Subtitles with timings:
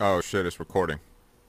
[0.00, 1.00] Oh shit, it's recording.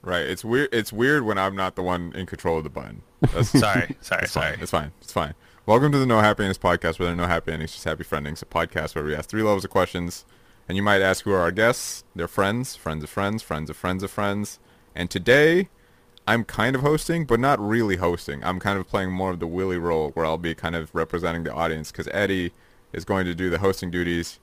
[0.02, 0.22] Right.
[0.22, 0.70] It's weird.
[0.72, 3.02] It's weird when I'm not the one in control of the button.
[3.20, 4.52] That's Sorry, sorry, it's sorry.
[4.52, 4.62] fine.
[4.62, 4.92] It's fine.
[5.00, 5.34] It's fine.
[5.66, 8.02] Welcome to the No Happy Endings podcast, where there are no happy endings, just happy
[8.02, 8.42] friendings.
[8.42, 10.24] A podcast where we ask three levels of questions,
[10.68, 12.02] and you might ask who are our guests.
[12.16, 14.58] They're friends, friends of friends, friends of friends of friends.
[14.96, 15.68] And today,
[16.26, 18.42] I'm kind of hosting, but not really hosting.
[18.42, 21.44] I'm kind of playing more of the Willy role, where I'll be kind of representing
[21.44, 22.52] the audience, because Eddie
[22.92, 24.40] is going to do the hosting duties,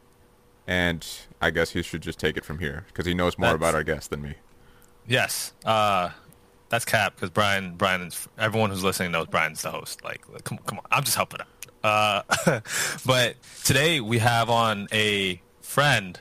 [0.68, 1.06] and
[1.42, 3.76] I guess he should just take it from here, because he knows more That's- about
[3.76, 4.36] our guests than me.
[5.08, 6.10] Yes, uh,
[6.70, 10.04] that's cap because Brian, Brian is everyone who's listening knows Brian's the host.
[10.04, 11.48] Like, come, come on, I'm just helping out.
[12.46, 12.60] Uh,
[13.06, 16.20] but today we have on a friend.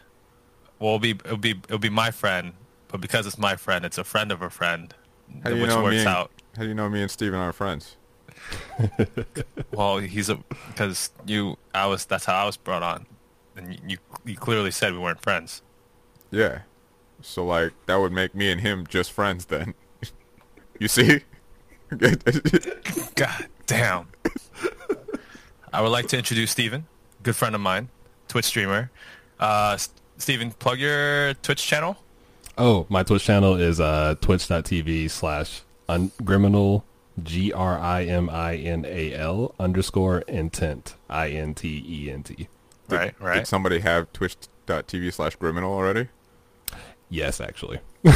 [0.78, 2.52] Well, it'll be it'll be it'll be my friend,
[2.86, 4.94] but because it's my friend, it's a friend of a friend,
[5.42, 5.98] How do you which know works me?
[6.00, 6.30] And, out.
[6.56, 7.96] How do you know me and Steven are friends?
[9.72, 10.36] Well, he's a
[10.68, 13.06] because you I was that's how I was brought on,
[13.56, 15.62] and you you, you clearly said we weren't friends.
[16.30, 16.60] Yeah.
[17.22, 19.74] So like that would make me and him just friends then.
[20.78, 21.20] you see?
[23.14, 24.08] God damn.
[25.72, 26.86] I would like to introduce Steven,
[27.22, 27.88] good friend of mine,
[28.28, 28.90] Twitch streamer.
[29.38, 31.96] Uh, S- Steven, plug your Twitch channel.
[32.56, 36.84] Oh, my Twitch channel is uh, twitch.tv slash ungriminal,
[37.22, 38.14] G-R-I-M-I-N-A-L
[39.60, 42.34] underscore intent, I-N-T-E-N-T.
[42.38, 42.48] Right,
[42.88, 43.38] Did right.
[43.38, 46.08] did somebody have twitch.tv slash griminal already?
[47.08, 47.80] Yes, actually.
[48.04, 48.12] Yo,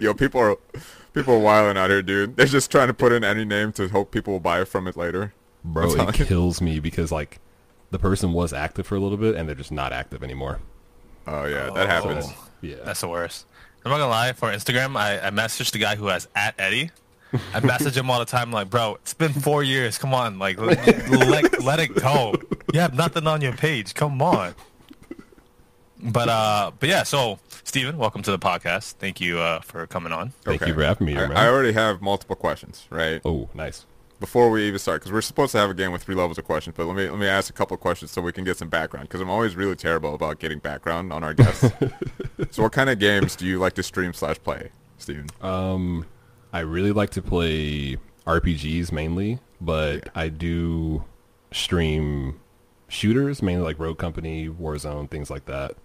[0.00, 0.56] yo, people are
[1.12, 2.36] people are wilding out here, dude.
[2.36, 4.96] They're just trying to put in any name to hope people will buy from it
[4.96, 5.32] later.
[5.64, 7.38] Bro, it kills me because, like,
[7.90, 10.60] the person was active for a little bit and they're just not active anymore.
[11.26, 11.86] Oh yeah, that oh.
[11.86, 12.26] happens.
[12.28, 12.76] Oh, Yeah.
[12.84, 13.46] That's the worst.
[13.84, 14.32] I'm not gonna lie.
[14.32, 16.90] For Instagram, I, I messaged the guy who has at Eddie.
[17.54, 19.98] I message him all the time, like, bro, it's been four years.
[19.98, 22.34] Come on, like, let, let, let it go.
[22.72, 23.94] You have nothing on your page.
[23.94, 24.54] Come on.
[26.02, 27.02] But uh, but yeah.
[27.02, 28.92] So, Steven, welcome to the podcast.
[28.92, 30.32] Thank you uh, for coming on.
[30.42, 31.36] Thank you for having me I, here, man.
[31.36, 33.20] I already have multiple questions, right?
[33.24, 33.86] oh, nice.
[34.18, 36.44] Before we even start, because we're supposed to have a game with three levels of
[36.44, 38.56] questions, but let me let me ask a couple of questions so we can get
[38.56, 39.08] some background.
[39.08, 41.70] Because I'm always really terrible about getting background on our guests.
[42.50, 45.26] so, what kind of games do you like to stream slash play, Steven?
[45.40, 46.06] Um,
[46.52, 51.04] I really like to play RPGs mainly, but I do
[51.52, 52.40] stream
[52.88, 55.76] shooters, mainly like Rogue Company, Warzone, things like that.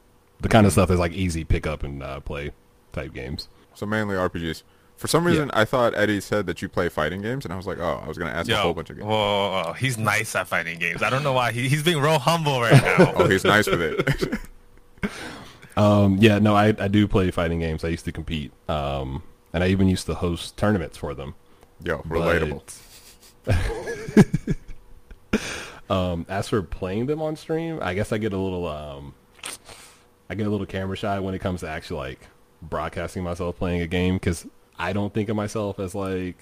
[0.41, 2.51] The kind of stuff that's like easy pick up and uh, play
[2.91, 3.47] type games.
[3.73, 4.63] So mainly RPGs.
[4.97, 7.67] For some reason, I thought Eddie said that you play fighting games, and I was
[7.67, 9.05] like, oh, I was gonna ask a whole bunch of games.
[9.05, 9.11] whoa,
[9.49, 9.73] whoa, whoa.
[9.73, 11.03] he's nice at fighting games.
[11.03, 13.13] I don't know why he, he's being real humble right now.
[13.17, 14.39] Oh, he's nice with it.
[15.77, 17.83] Um, yeah, no, I, I do play fighting games.
[17.83, 19.23] I used to compete, um,
[19.55, 21.33] and I even used to host tournaments for them.
[21.83, 22.61] Yo, But- relatable.
[25.87, 29.13] Um, as for playing them on stream, I guess I get a little um,
[30.29, 32.27] I get a little camera shy when it comes to actually like
[32.59, 34.47] broadcasting myself playing a game because
[34.79, 36.37] I don't think of myself as like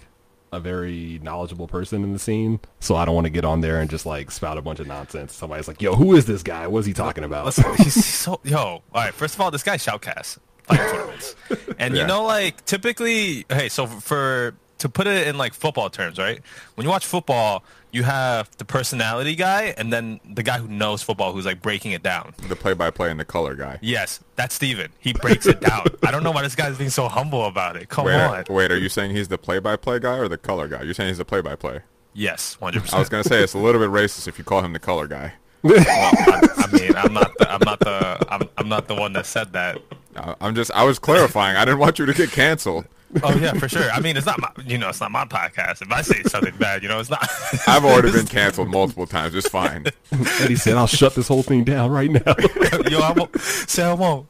[0.54, 2.62] a very knowledgeable person in the scene.
[2.80, 4.88] So I don't want to get on there and just like spout a bunch of
[4.88, 5.34] nonsense.
[5.34, 6.66] Somebody's like, "Yo, who is this guy?
[6.68, 8.60] What's he talking about?" Listen, he's so yo.
[8.60, 11.36] All right, first of all, this guy's shoutcast fighting tournaments,
[11.80, 12.02] and Yeah.
[12.02, 16.42] you know, like typically, hey, so for to put it in like football terms, right?
[16.76, 21.02] When you watch football, you have the personality guy, and then the guy who knows
[21.04, 22.34] football, who's like breaking it down.
[22.50, 23.78] The play-by-play and the color guy.
[23.82, 24.92] Yes, that's Steven.
[25.00, 25.86] He breaks it down.
[26.04, 27.88] I don't know why this guy's being so humble about it.
[27.88, 28.44] Come Wait, on.
[28.50, 30.82] wait, are you saying he's the play-by-play guy or the color guy?
[30.82, 31.82] You're saying he's the play-by-play.
[32.14, 34.62] Yes, one hundred I was gonna say it's a little bit racist if you call
[34.64, 35.34] him the color guy.
[35.64, 37.32] I, I mean, I'm not.
[37.38, 38.18] The, I'm not the.
[38.30, 39.78] I'm, I'm not the one that said that.
[40.16, 41.56] I- I'm just, I was clarifying.
[41.58, 42.86] I didn't want you to get canceled.
[43.22, 43.92] Oh yeah, for sure.
[43.92, 45.84] I mean, it's not my, you know, it's not my podcast.
[45.84, 47.30] If I say something bad, you know, it's not.
[47.68, 49.36] I've already been canceled multiple times.
[49.36, 49.86] It's fine.
[50.42, 52.22] Eddie said, "I'll shut this whole thing down right now."
[52.90, 53.40] Yo, I won't.
[53.40, 54.28] Say I won't.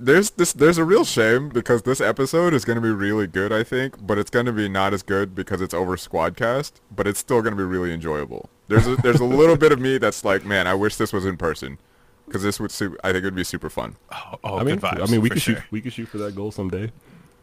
[0.00, 3.62] There's this, there's a real shame because this episode is gonna be really good, I
[3.62, 7.40] think, but it's gonna be not as good because it's over Squadcast, but it's still
[7.42, 8.50] gonna be really enjoyable.
[8.66, 11.24] There's a, there's a little bit of me that's like, man, I wish this was
[11.24, 11.78] in person
[12.26, 13.96] because this would, su- I think it would be super fun.
[14.12, 15.08] Oh, oh I mean, good vibes.
[15.08, 15.56] I mean, we could sure.
[15.56, 16.90] shoot, we could shoot for that goal someday.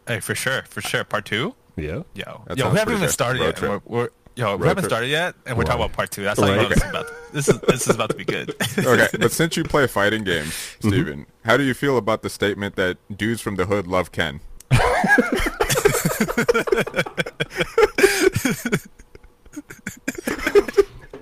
[0.07, 1.03] Hey, for sure, for sure.
[1.03, 1.55] Part two.
[1.75, 2.03] Yeah.
[2.13, 3.11] Yo, That yo, we haven't even good.
[3.11, 3.69] started Road yet.
[3.69, 4.91] We're, we're, yo, we haven't trip.
[4.91, 6.23] started yet, and we're talking about part two.
[6.23, 6.69] That's how you know Right.
[6.69, 7.07] this is about.
[7.07, 8.53] To, this is this is about to be good.
[8.79, 10.47] Okay, but since you play fighting games,
[10.79, 10.89] mm-hmm.
[10.89, 14.41] Steven, how do you feel about the statement that dudes from the hood love Ken?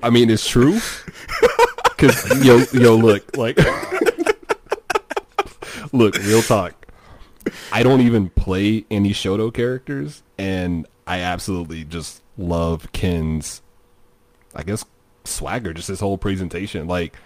[0.02, 0.80] I mean, it's true.
[2.00, 3.60] Cause yo, yo, look, like,
[5.92, 6.74] look, real talk.
[7.74, 13.62] I don't even play any Shoto characters, and I absolutely just love Ken's,
[14.56, 14.86] I guess,
[15.25, 16.88] swagger, just his whole presentation.
[16.88, 17.18] Like,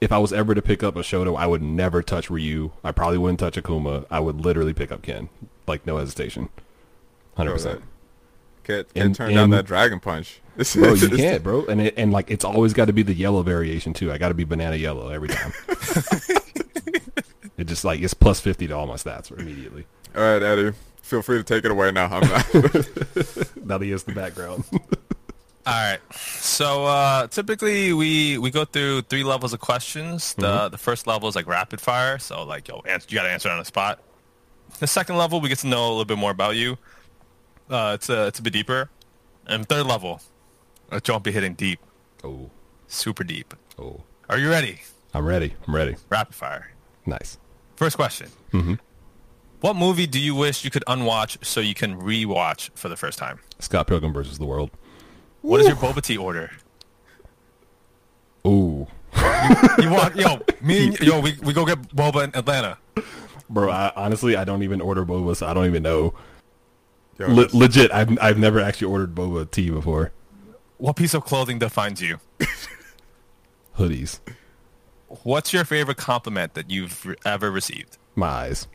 [0.00, 2.70] if I was ever to pick up a Shoto, I would never touch Ryu.
[2.82, 4.06] I probably wouldn't touch Akuma.
[4.10, 5.28] I would literally pick up Ken,
[5.66, 6.48] like no hesitation,
[7.36, 7.82] hundred percent.
[8.68, 10.40] Can't, And- can't turn down that Dragon Punch.
[10.58, 13.14] This Bro, you can't, bro, and it, and like it's always got to be the
[13.14, 14.10] yellow variation too.
[14.10, 15.52] I got to be banana yellow every time.
[17.56, 19.86] it just like it's plus fifty to all my stats immediately.
[20.16, 20.72] All right, Eddie.
[21.00, 22.06] Feel free to take it away now.
[22.06, 22.46] I'm not.
[23.68, 24.64] That is the background.
[24.72, 24.80] All
[25.66, 26.00] right.
[26.12, 30.34] So uh, typically we we go through three levels of questions.
[30.34, 33.30] The the first level is like rapid fire, so like yo, answer, you got to
[33.30, 34.02] answer on the spot.
[34.80, 36.78] The second level we get to know a little bit more about you.
[37.70, 38.90] Uh, it's a it's a bit deeper.
[39.46, 40.20] And third level,
[40.90, 41.80] uh, don't be hitting deep,
[42.22, 42.50] oh,
[42.86, 43.54] super deep.
[43.78, 44.80] oh, Are you ready?
[45.14, 45.54] I'm ready.
[45.66, 45.96] I'm ready.
[46.10, 46.72] Rapid fire.
[47.06, 47.38] Nice.
[47.76, 48.28] First question.
[48.52, 48.74] Mm-hmm.
[49.60, 53.18] What movie do you wish you could unwatch so you can rewatch for the first
[53.18, 53.40] time?
[53.58, 54.70] Scott Pilgrim versus the World.
[55.40, 56.50] What is your boba tea order?
[58.46, 58.86] Ooh,
[59.78, 62.78] You want yo me and, yo we, we go get boba in Atlanta.
[63.50, 63.70] bro.
[63.70, 66.14] I, honestly, I don't even order boba, so I don't even know.
[67.18, 70.12] Yo, Le- legit, I've I've never actually ordered boba tea before.
[70.76, 72.18] What piece of clothing defines you?
[73.78, 74.20] Hoodies,
[75.24, 77.96] What's your favorite compliment that you've re- ever received?
[78.14, 78.68] my eyes.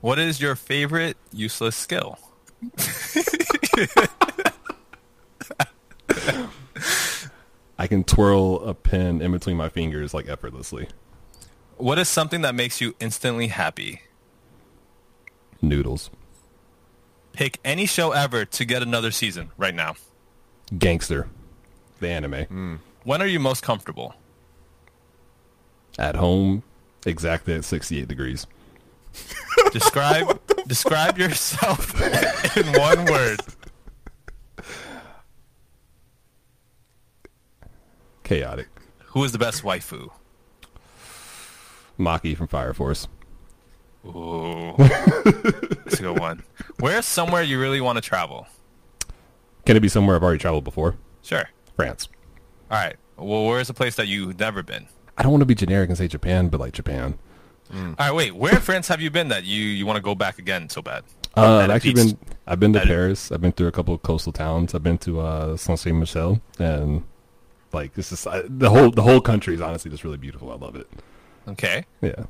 [0.00, 2.18] What is your favorite useless skill?
[7.78, 10.88] I can twirl a pen in between my fingers like effortlessly.
[11.76, 14.02] What is something that makes you instantly happy?
[15.62, 16.10] Noodles,
[17.32, 19.94] Pick any show ever to get another season right now.
[20.72, 21.28] Gangsta,
[22.00, 22.44] the anime.
[22.44, 22.74] Hmm.
[23.04, 24.14] When are you most comfortable?
[25.98, 26.62] At home,
[27.06, 28.46] exactly at 68 degrees.
[29.72, 32.00] Describe describe yourself
[32.56, 33.40] in one word.
[38.22, 38.68] Chaotic.
[39.06, 40.10] Who is the best waifu?
[41.98, 43.08] Maki from Fire Force.
[44.06, 46.42] Ooh, that's a good one.
[46.78, 48.46] Where's somewhere you really want to travel?
[49.66, 50.96] Can it be somewhere I've already traveled before?
[51.22, 51.44] Sure.
[51.76, 52.08] France.
[52.70, 52.96] All right.
[53.16, 54.86] Well, where's a place that you've never been?
[55.18, 57.18] I don't want to be generic and say Japan, but like Japan.
[57.72, 58.34] All right, wait.
[58.34, 60.82] Where in France have you been that you, you want to go back again so
[60.82, 61.04] bad?
[61.36, 62.16] Uh, I've actually beach.
[62.16, 62.36] been.
[62.46, 63.30] I've been to At Paris.
[63.30, 64.74] I've been through a couple of coastal towns.
[64.74, 67.04] I've been to uh, Saint Saint Michel, and
[67.72, 70.50] like this is the whole the whole country is honestly just really beautiful.
[70.50, 70.88] I love it.
[71.46, 71.84] Okay.
[72.00, 72.24] Yeah.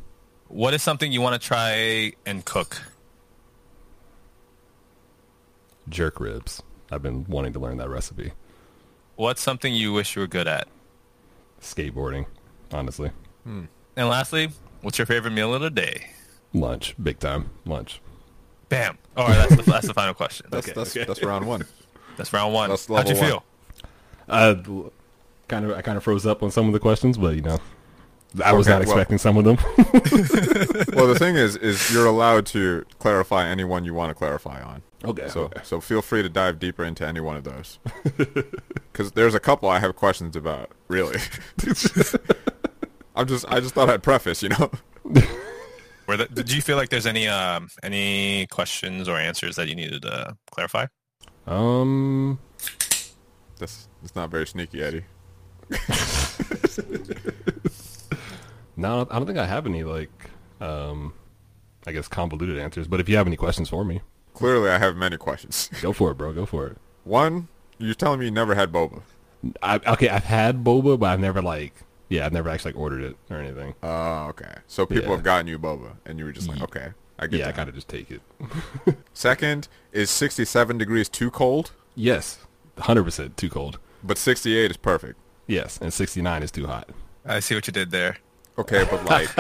[0.50, 2.82] What is something you want to try and cook?
[5.88, 6.61] Jerk ribs.
[6.91, 8.32] I've been wanting to learn that recipe.
[9.14, 10.67] What's something you wish you were good at?
[11.61, 12.26] Skateboarding,
[12.73, 13.12] honestly.
[13.44, 14.50] And lastly,
[14.82, 16.11] what's your favorite meal of the day?
[16.52, 17.50] Lunch, big time.
[17.64, 18.00] Lunch.
[18.69, 18.99] Bam.
[19.17, 20.47] All right, that's the, that's the final question.
[20.50, 21.64] that's, that's, that's round one.
[22.17, 22.70] That's round one.
[22.70, 23.44] That's How'd you level feel?
[24.29, 24.55] Uh,
[25.49, 25.76] kind of.
[25.76, 27.58] I kind of froze up on some of the questions, but you know,
[28.44, 29.56] I was Okay, not well- expecting some of them.
[30.94, 34.61] Well, the thing is, is you're allowed to clarify any one you want to clarify
[34.62, 34.82] on.
[35.05, 35.29] okay.
[35.29, 37.79] So, so feel free to dive deeper into any one of those.
[38.93, 40.71] Because there's a couple I have questions about.
[40.88, 41.19] Really,
[43.17, 44.71] I'm just, I just thought I'd preface, you know.
[46.06, 49.75] Were the, did you feel like there's any um any questions or answers that you
[49.76, 50.87] needed to clarify?
[51.47, 52.41] Um.
[53.59, 55.05] That's, it's not very sneaky, Eddie.
[58.81, 60.11] No, I don't think I have any like,
[60.61, 61.12] um,
[61.87, 62.87] I guess convoluted answers.
[62.88, 64.00] But if you have any questions for me,
[64.33, 65.69] Clearly, I have many questions.
[65.83, 66.33] go for it, bro.
[66.33, 66.78] Go for it.
[67.04, 69.02] One, you're telling me you never had boba.
[69.62, 71.75] I, okay, I've had boba, but I've never like,
[72.09, 73.75] yeah, I've never actually like, ordered it or anything.
[73.83, 74.54] Oh, okay.
[74.66, 75.11] So people Yeah.
[75.16, 76.88] have gotten you boba, and you were just like, Ye- okay,
[77.19, 78.23] I get Yeah, I gotta just take it.
[79.12, 81.73] Second, is 67 degrees too cold?
[81.95, 82.38] Yes,
[82.78, 83.78] hundred percent too cold.
[84.02, 85.19] But 68 is perfect.
[85.47, 86.88] Yes, and sixty nine is too hot.
[87.26, 88.19] I see what you did there.
[88.61, 89.35] Okay, but like,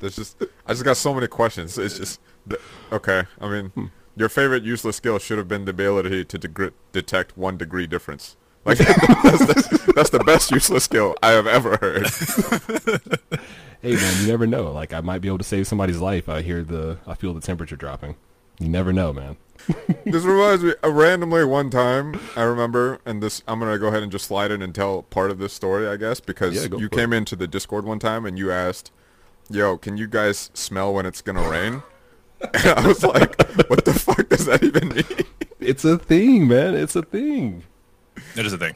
[0.00, 1.76] there's just, I just got so many questions.
[1.76, 2.20] It's just,
[2.92, 3.24] okay.
[3.40, 3.86] I mean, hmm.
[4.14, 8.36] your favorite useless skill should have been the ability to detect one degree difference.
[8.66, 12.06] Like, that's, the, that's the best useless skill I have ever heard.
[13.82, 14.72] Hey man, you never know.
[14.72, 16.30] Like I might be able to save somebody's life.
[16.30, 18.16] I hear the, I feel the temperature dropping.
[18.58, 19.36] You never know, man.
[20.04, 23.86] This reminds me, uh, randomly one time, I remember, and this, I'm going to go
[23.86, 26.68] ahead and just slide in and tell part of this story, I guess, because Yeah,
[26.68, 28.92] go you for came into the Discord one time and you asked,
[29.48, 31.82] yo, can you guys smell when it's going to rain?
[32.52, 35.04] And I was like, what the fuck does that even mean?
[35.60, 36.74] It's a thing, man.
[36.74, 37.62] It's a thing.
[38.36, 38.74] It is a thing.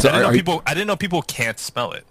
[0.00, 0.62] So I didn't are, know are, people.
[0.66, 2.04] I didn't know people can't smell it.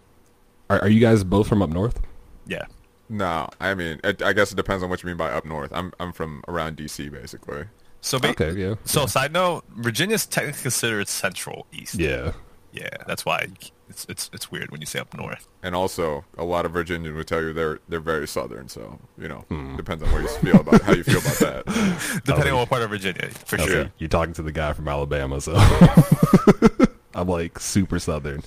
[0.69, 1.99] are, are you guys both from up north?
[2.47, 2.65] Yeah.
[3.09, 5.71] No, I mean, it, I guess it depends on what you mean by up north.
[5.73, 7.65] I'm I'm from around DC, basically.
[8.01, 8.75] So ba- Okay, yeah.
[8.85, 11.95] So side note, Virginia's technically considered central east.
[11.95, 12.33] Yeah.
[12.71, 13.47] Yeah, that's why
[13.89, 15.47] it's it's it's weird when you say up north.
[15.63, 18.69] And also, a lot of Virginians would tell you they're they're very southern.
[18.69, 19.75] So you know, Hmm.
[19.75, 22.21] depends on what you feel about how you feel about that.
[22.25, 23.83] Depending on what part of Virginia, for sure.
[23.85, 25.55] like, you're talking to the guy from Alabama, so
[27.15, 28.43] I'm like super southern.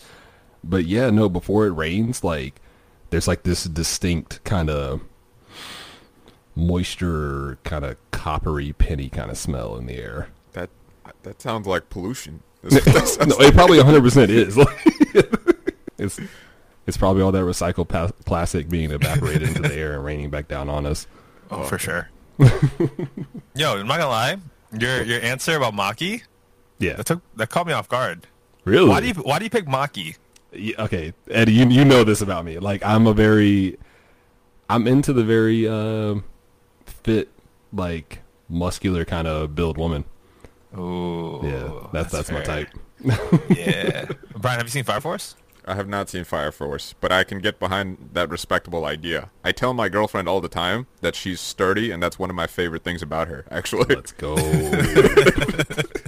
[0.64, 2.61] But yeah, no, before it rains, like
[3.12, 5.00] there's like this distinct kind of
[6.54, 10.28] moisture, kind of coppery, penny kind of smell in the air.
[10.52, 10.71] That
[11.23, 12.42] that sounds like pollution.
[12.62, 14.57] That sounds- no, it probably 100 percent is.
[15.99, 16.19] it's
[16.87, 20.49] it's probably all that recycled pa- plastic being evaporated into the air and raining back
[20.49, 21.07] down on us.
[21.50, 22.09] Oh, for sure.
[22.38, 24.37] Yo, I'm not gonna lie.
[24.78, 26.23] Your your answer about Maki
[26.78, 28.26] Yeah, that took that caught me off guard.
[28.64, 28.88] really.
[28.88, 30.16] Why do you why do you pick Maki?
[30.55, 32.59] Yeah, okay, Eddie, you you know this about me.
[32.59, 33.79] Like I'm a very,
[34.69, 36.17] I'm into the very uh,
[36.85, 37.29] fit,
[37.73, 40.05] like muscular kind of build woman.
[40.75, 42.69] Oh, Yeah, that's that's, my type.
[43.51, 44.07] Yeah,
[44.37, 45.37] Brian, have you seen Fire Force?
[45.65, 49.31] I have not seen Fire Force, but I can get behind that respectable idea.
[49.45, 52.47] I tell my girlfriend all the time that she's sturdy, and that's one of my
[52.49, 53.45] favorite things about her.
[53.51, 54.35] Actually, Let's go.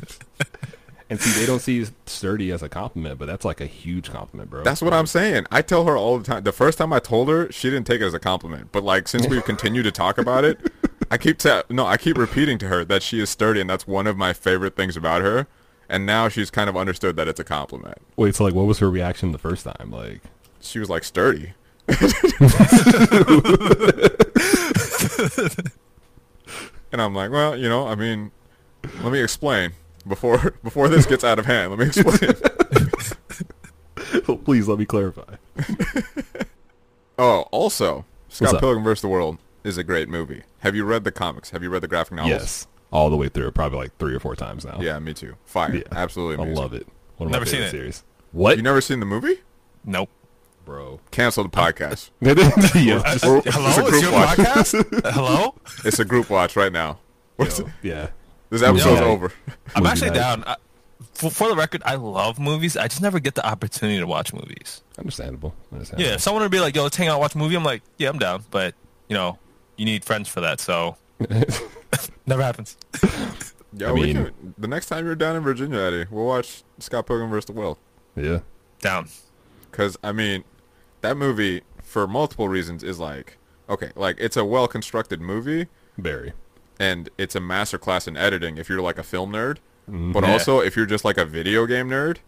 [1.11, 4.50] and see, they don't see sturdy as a compliment, but that's like a huge compliment,
[4.50, 4.64] bro.
[4.64, 5.46] That's what I'm saying.
[5.50, 6.44] I tell her all the time.
[6.44, 8.70] The first time I told her, she didn't take it as a compliment.
[8.73, 10.58] But like since we've continued to talk about it,
[11.11, 13.87] I keep ta- no, I keep repeating to her that she is sturdy, and that's
[13.87, 15.46] one of my favorite things about her.
[15.88, 17.99] And now she's kind of understood that it's a compliment.
[18.16, 19.90] Wait, so like, what was her reaction the first time?
[19.90, 20.23] Like,
[20.61, 21.52] She was like sturdy.
[26.90, 28.30] and I'm like, well, you know, I mean,
[29.02, 29.75] let me explain
[30.06, 31.70] before before this gets out of hand.
[31.70, 32.34] Let me explain.
[34.44, 35.37] please let me clarify.
[37.18, 38.61] oh, also, Scott?
[38.61, 39.02] Pilgrim vs.
[39.02, 40.42] the World is a great movie.
[40.61, 41.50] Have you read the comics?
[41.50, 42.30] Have you read the graphic novels?
[42.30, 44.78] Yes, all the way through, probably like three or four times now.
[44.80, 45.37] Yeah, me too.
[45.44, 45.75] Fire.
[45.76, 45.82] Yeah.
[45.92, 46.87] Absolutely I love it.
[47.16, 47.70] One of Never my seen favorite it.
[47.70, 48.04] series.
[48.32, 49.40] What, You never seen the movie?
[49.84, 50.08] Nope.
[50.64, 50.99] bro?
[51.12, 52.11] Cancel the podcast.
[52.20, 54.38] yeah, just- Or- Hello, it's a it's group your watch.
[54.38, 55.12] podcast.
[55.14, 56.99] Hello, It's a group watch right now.
[57.38, 57.46] Yo,
[57.82, 58.08] yeah.
[58.54, 59.06] This episode's Yo.
[59.06, 59.32] over.
[59.75, 60.14] I'm Movie actually night.
[60.16, 60.44] down.
[60.46, 60.56] I,
[61.14, 62.76] for, for the record, I love movies.
[62.76, 64.82] I just never get the opportunity to watch movies.
[64.99, 65.54] Understandable.
[65.73, 66.08] Understandable.
[66.08, 67.82] Yeah, if someone would be like, "Yo, let's hang out, watch a movie," I'm like,
[67.99, 68.75] "Yeah, I'm down," but
[69.08, 69.38] you know,
[69.76, 70.96] you need friends for that, so
[72.26, 72.76] never happens.
[73.76, 76.62] Yeah, I we mean- can, the next time you're down in Virginia, Eddie, we'll watch
[76.78, 77.46] Scott Pilgrim vs.
[77.46, 77.76] the World.
[78.14, 78.38] yeah.
[78.78, 79.08] Down.
[79.68, 80.44] Because, I mean,
[81.00, 83.37] that movie, for multiple reasons, is like,
[83.68, 85.66] okay, like, it's a well-constructed movie,
[85.99, 86.34] Very.
[86.78, 89.59] And it's a masterclass in editing if you're like a film nerd.
[89.88, 90.12] Mm-hmm.
[90.12, 92.19] But also, if you're just like a video game nerd,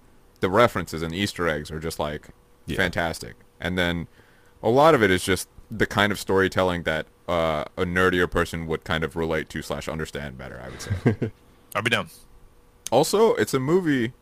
[0.41, 2.29] the references and Easter eggs are just like
[2.67, 2.77] Yeah.
[2.77, 3.35] fantastic.
[3.61, 4.09] And then
[4.63, 8.67] a lot of it is just the kind of storytelling that uh, a nerdier person
[8.67, 10.61] would kind of relate to slash understand better.
[10.65, 11.31] I would say.
[11.75, 12.09] I'll be down.
[12.93, 14.13] also, it's a movie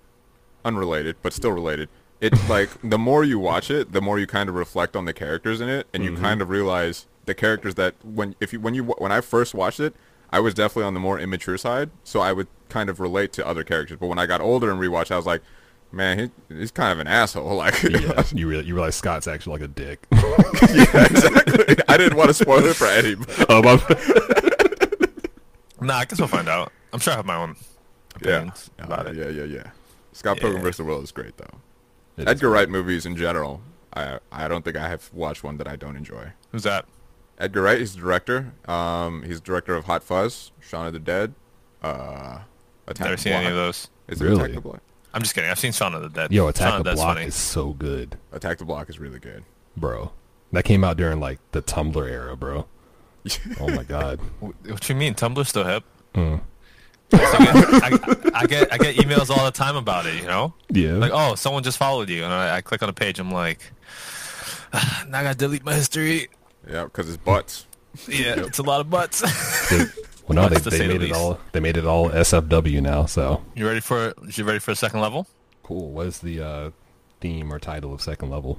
[0.64, 1.88] unrelated, but still related.
[2.20, 5.12] It's like the more you watch it, the more you kind of reflect on the
[5.12, 8.72] characters in it, and you kind of realize the characters that when if you when
[8.74, 9.94] you when I first watched it,
[10.34, 13.46] I was definitely on the more immature side, so I would kind of relate to
[13.46, 13.98] other characters.
[14.00, 15.42] But when I got older and rewatched, I was like,
[15.92, 17.54] man, he, he's kind of an asshole.
[17.56, 18.22] Like, Yeah.
[18.32, 20.06] you real you realize Scott's actually like a dick.
[20.12, 21.76] yeah, exactly.
[21.88, 23.14] I didn't want to spoil it for Eddie.
[23.14, 23.76] but- oh, my,
[25.80, 26.72] Nah, I guess we'll find out.
[26.92, 27.56] I'm sure I have my own
[28.24, 29.16] yeah, about Uh, it.
[29.16, 29.70] yeah, yeah, yeah.
[30.12, 30.68] Scott Pilgrim Yeah.
[30.68, 30.76] vs.
[30.78, 31.58] the World is great though.
[32.16, 33.60] It is Edgar Wright movies in general,
[33.92, 36.32] I I don't think I have watched one that I don't enjoy.
[36.52, 36.86] Who's that?
[37.38, 38.52] Edgar Wright, he's the director.
[38.66, 41.34] Um, he's director of Hot Fuzz, Shaun of the Dead,
[41.82, 42.38] uh,
[42.86, 43.88] Attack Never the seen any of those.
[44.08, 44.40] Is it Really?
[44.42, 44.80] Attack the Block?
[45.12, 45.50] I'm just kidding.
[45.50, 46.32] I've seen Shaun of the Dead.
[46.32, 47.26] Yo, Attack of the Dead's Block funny.
[47.26, 49.44] is so good, Attack the Block is really good.
[49.76, 50.12] bro.
[50.52, 52.66] That came out during like the Tumblr era, bro.
[53.60, 54.20] Oh my god.
[54.40, 55.14] Wh- What you mean?
[55.14, 55.82] Tumblr's still hip?
[56.14, 56.40] Mm.
[57.10, 60.14] So I, get, I, I get I get emails all the time about it.
[60.14, 60.92] You know, Yeah.
[60.92, 63.18] like oh, someone just followed you, and I, I click on a page.
[63.18, 63.72] I'm like,
[64.72, 66.28] "Ah, now I gotta delete my history.
[66.70, 67.66] Yeah, because it's butts.
[68.08, 69.22] Yeah, it's a lot of butts.
[70.26, 71.38] Well, no, they, they say the made it all.
[71.52, 73.04] They made it all SFW now.
[73.04, 75.26] So you ready for you ready for a second level?
[75.62, 75.90] cool.
[75.90, 76.70] What is the uh,
[77.20, 78.58] theme or title of second level?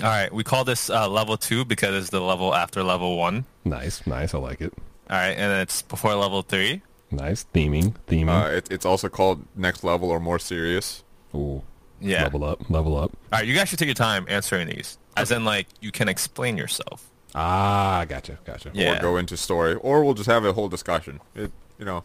[0.00, 3.44] All right, we call this uh, level two because it's the level after level one.
[3.66, 4.32] Nice, nice.
[4.32, 4.72] I like it.
[5.10, 6.80] All right, and it's before level three.
[7.10, 8.30] Nice theming, theming.
[8.30, 11.04] Uh, it, it's also called Next Level or More Serious.
[11.34, 11.62] Ooh,
[12.00, 12.22] Yeah.
[12.22, 13.12] level up, level up.
[13.30, 16.08] All right, you guys should take your time answering these, as in like you can
[16.08, 17.10] explain yourself.
[17.34, 18.70] Ah, gotcha, gotcha.
[18.74, 18.98] Yeah.
[18.98, 21.20] Or go into story, or we'll just have a whole discussion.
[21.34, 22.04] It, you know,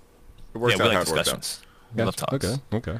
[0.54, 1.62] it works yeah, we out like how it works discussions.
[1.96, 2.34] We love talks.
[2.34, 3.00] Okay, okay.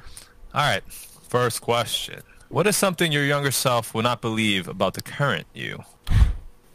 [0.54, 2.22] All right, first question.
[2.50, 5.84] What is something your younger self would not believe about the current you?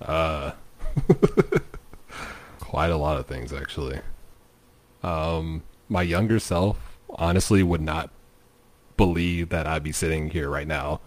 [0.00, 0.52] Uh,
[2.60, 4.00] Quite a lot of things actually.
[5.02, 8.10] Um, my younger self honestly would not
[8.96, 11.00] believe that I'd be sitting here right now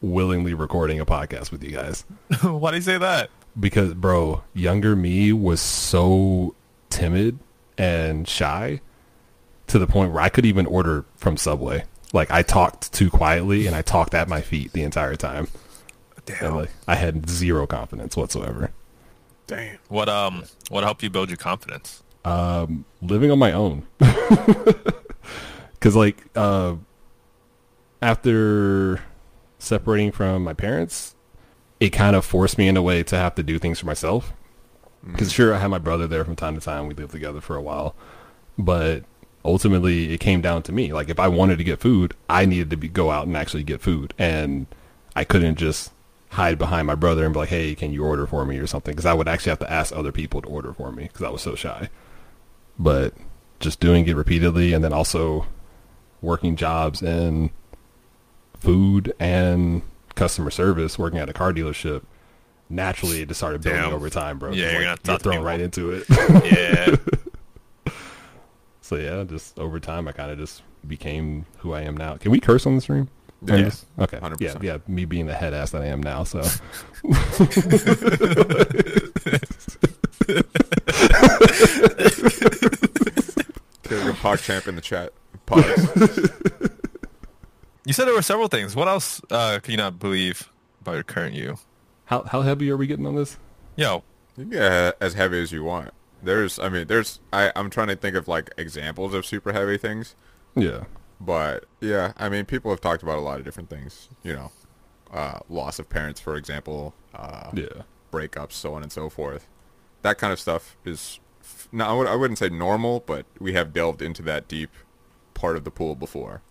[0.00, 2.04] willingly recording a podcast with you guys.
[2.42, 3.30] Why do you say that?
[3.58, 6.54] Because bro, younger me was so
[6.90, 7.38] timid
[7.76, 8.80] and shy
[9.66, 11.84] to the point where I could even order from Subway.
[12.12, 15.48] Like I talked too quietly and I talked at my feet the entire time.
[16.16, 16.54] And Damn.
[16.56, 18.70] like I had zero confidence whatsoever.
[19.46, 19.78] Damn.
[19.88, 22.02] What um what helped you build your confidence?
[22.24, 23.86] um, living on my own.
[25.78, 26.74] Because like uh,
[28.02, 29.00] after
[29.58, 31.14] separating from my parents,
[31.80, 34.32] it kind of forced me in a way to have to do things for myself.
[35.04, 36.86] Because sure, I had my brother there from time to time.
[36.86, 37.94] We lived together for a while,
[38.58, 39.04] but
[39.44, 40.92] ultimately, it came down to me.
[40.92, 43.62] Like if I wanted to get food, I needed to be, go out and actually
[43.62, 44.66] get food, and
[45.14, 45.92] I couldn't just
[46.30, 48.92] hide behind my brother and be like, "Hey, can you order for me?" or something.
[48.92, 51.30] Because I would actually have to ask other people to order for me because I
[51.30, 51.88] was so shy
[52.78, 53.14] but
[53.60, 55.46] just doing it repeatedly and then also
[56.22, 57.50] working jobs and
[58.60, 59.82] food and
[60.18, 62.02] customer service, working at a car dealership,
[62.68, 63.94] naturally it just started building Damn.
[63.94, 64.52] over time, bro.
[64.52, 65.44] Yeah, Just, you're like, gonna you're thrown people.
[65.46, 66.04] right into it.
[67.86, 67.92] Yeah.
[68.82, 72.16] so yeah, just over time I kind of just became who I am now.
[72.16, 73.08] Can we curse on the stream?
[73.46, 73.70] Yeah.
[73.98, 74.04] On?
[74.04, 74.18] Okay.
[74.18, 74.40] 100%.
[74.40, 74.78] Yeah, yeah.
[74.88, 76.24] Me being the head ass that I am now.
[76.24, 76.40] So
[83.86, 85.12] Okay, we got Champ in the chat.
[85.46, 86.67] Pogs.
[87.88, 88.76] You said there were several things.
[88.76, 90.52] What else uh can you not believe
[90.82, 91.58] about your current you?
[92.04, 93.38] how how heavy are we getting on this?
[93.76, 94.02] Yo,
[94.36, 95.90] You can get as heavy as you want.
[96.22, 99.78] There's, I mean, there's, I, I'm trying to think of like examples of super heavy
[99.78, 100.16] things,
[100.56, 100.84] Yeah.
[101.20, 104.08] but yeah, I mean, people have talked about a lot of different things.
[104.24, 104.52] You know,
[105.12, 107.82] uh, loss of parents, for example, uh, Yeah.
[108.12, 109.46] breakups, so on and so forth.
[110.02, 113.52] That kind of stuff is, f- no, I, would, I wouldn't say normal, but we
[113.52, 114.70] have delved into that deep
[115.34, 116.42] part of the pool before.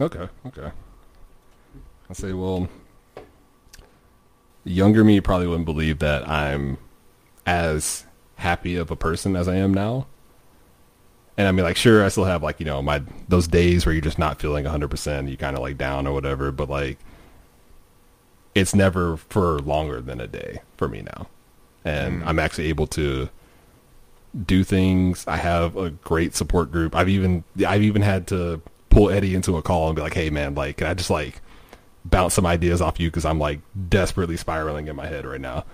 [0.00, 0.70] Okay, okay.
[2.08, 2.68] I say, well,
[4.64, 6.78] younger me probably wouldn't believe that I'm
[7.46, 8.04] as
[8.36, 10.06] happy of a person as I am now.
[11.38, 13.92] And I mean, like, sure, I still have like you know my those days where
[13.92, 16.50] you're just not feeling 100, percent you kind of like down or whatever.
[16.50, 16.98] But like,
[18.54, 21.28] it's never for longer than a day for me now,
[21.84, 22.26] and mm.
[22.26, 23.28] I'm actually able to
[24.46, 25.26] do things.
[25.26, 26.96] I have a great support group.
[26.96, 30.30] I've even I've even had to pull Eddie into a call and be like, "Hey
[30.30, 31.42] man, like can I just like
[32.10, 35.64] bounce some ideas off you because I'm like desperately spiraling in my head right now."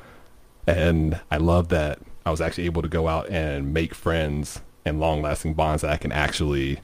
[0.67, 5.01] And I love that I was actually able to go out and make friends and
[5.01, 6.81] long-lasting bonds that I can actually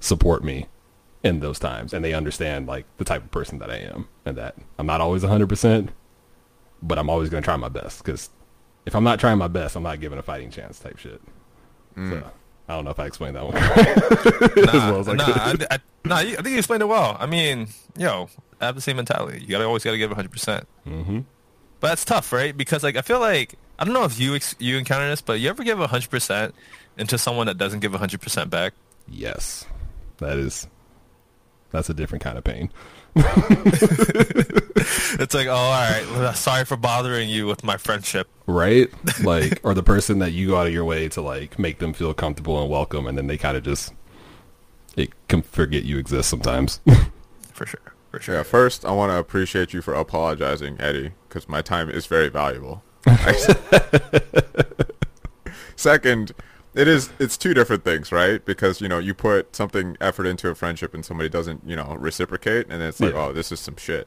[0.00, 0.66] support me
[1.22, 4.36] in those times and they understand like the type of person that I am and
[4.36, 5.88] that I'm not always 100%
[6.82, 8.30] but I'm always going to try my best cuz
[8.86, 11.20] if I'm not trying my best, I'm not giving a fighting chance type shit.
[11.96, 12.10] Mm.
[12.10, 12.30] So,
[12.68, 14.62] I don't know if I explained that one correctly.
[14.64, 15.24] nah, well as I nah.
[15.26, 17.16] I, I, nah, I think you explained it well.
[17.18, 18.28] I mean, yo,
[18.66, 19.40] have the same mentality.
[19.40, 20.30] You gotta always gotta give 100.
[20.30, 21.20] percent Mm-hmm.
[21.80, 22.56] But that's tough, right?
[22.56, 25.40] Because like I feel like I don't know if you ex- you encounter this, but
[25.40, 26.54] you ever give 100 percent
[26.96, 28.74] into someone that doesn't give 100 percent back?
[29.08, 29.64] Yes.
[30.18, 30.66] That is
[31.70, 32.70] that's a different kind of pain.
[35.20, 38.28] It's like, oh, all right, sorry for bothering you with my friendship.
[38.46, 38.88] Right?
[39.22, 41.92] Like or the person that you go out of your way to like make them
[41.92, 43.92] feel comfortable and welcome and then they kind of just
[44.96, 46.80] it can forget you exist sometimes.
[47.52, 48.34] For sure, for sure.
[48.36, 52.28] Yeah, first, I want to appreciate you for apologizing, Eddie, because my time is very
[52.28, 52.84] valuable.
[55.76, 56.32] Second,
[56.74, 58.44] it is it's two different things, right?
[58.44, 61.96] Because you know you put something effort into a friendship and somebody doesn't, you know,
[61.98, 63.26] reciprocate, and it's like, Yeah.
[63.26, 64.06] oh, this is some shit.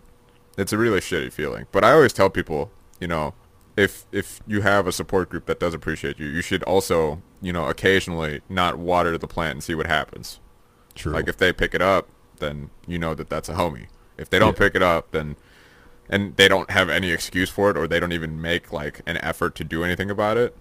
[0.58, 1.66] It's a really shitty feeling.
[1.72, 3.34] But I always tell people, you know,
[3.76, 7.52] if if you have a support group that does appreciate you, you should also, you
[7.52, 10.40] know, occasionally not water the plant and see what happens.
[10.94, 11.12] True.
[11.12, 12.08] Like if they pick it up,
[12.40, 13.88] then you know that that's a homie.
[14.18, 14.60] If they don't Yeah.
[14.60, 15.36] pick it up, then
[16.10, 19.18] and they don't have any excuse for it, or they don't even make like an
[19.18, 20.56] effort to do anything about it,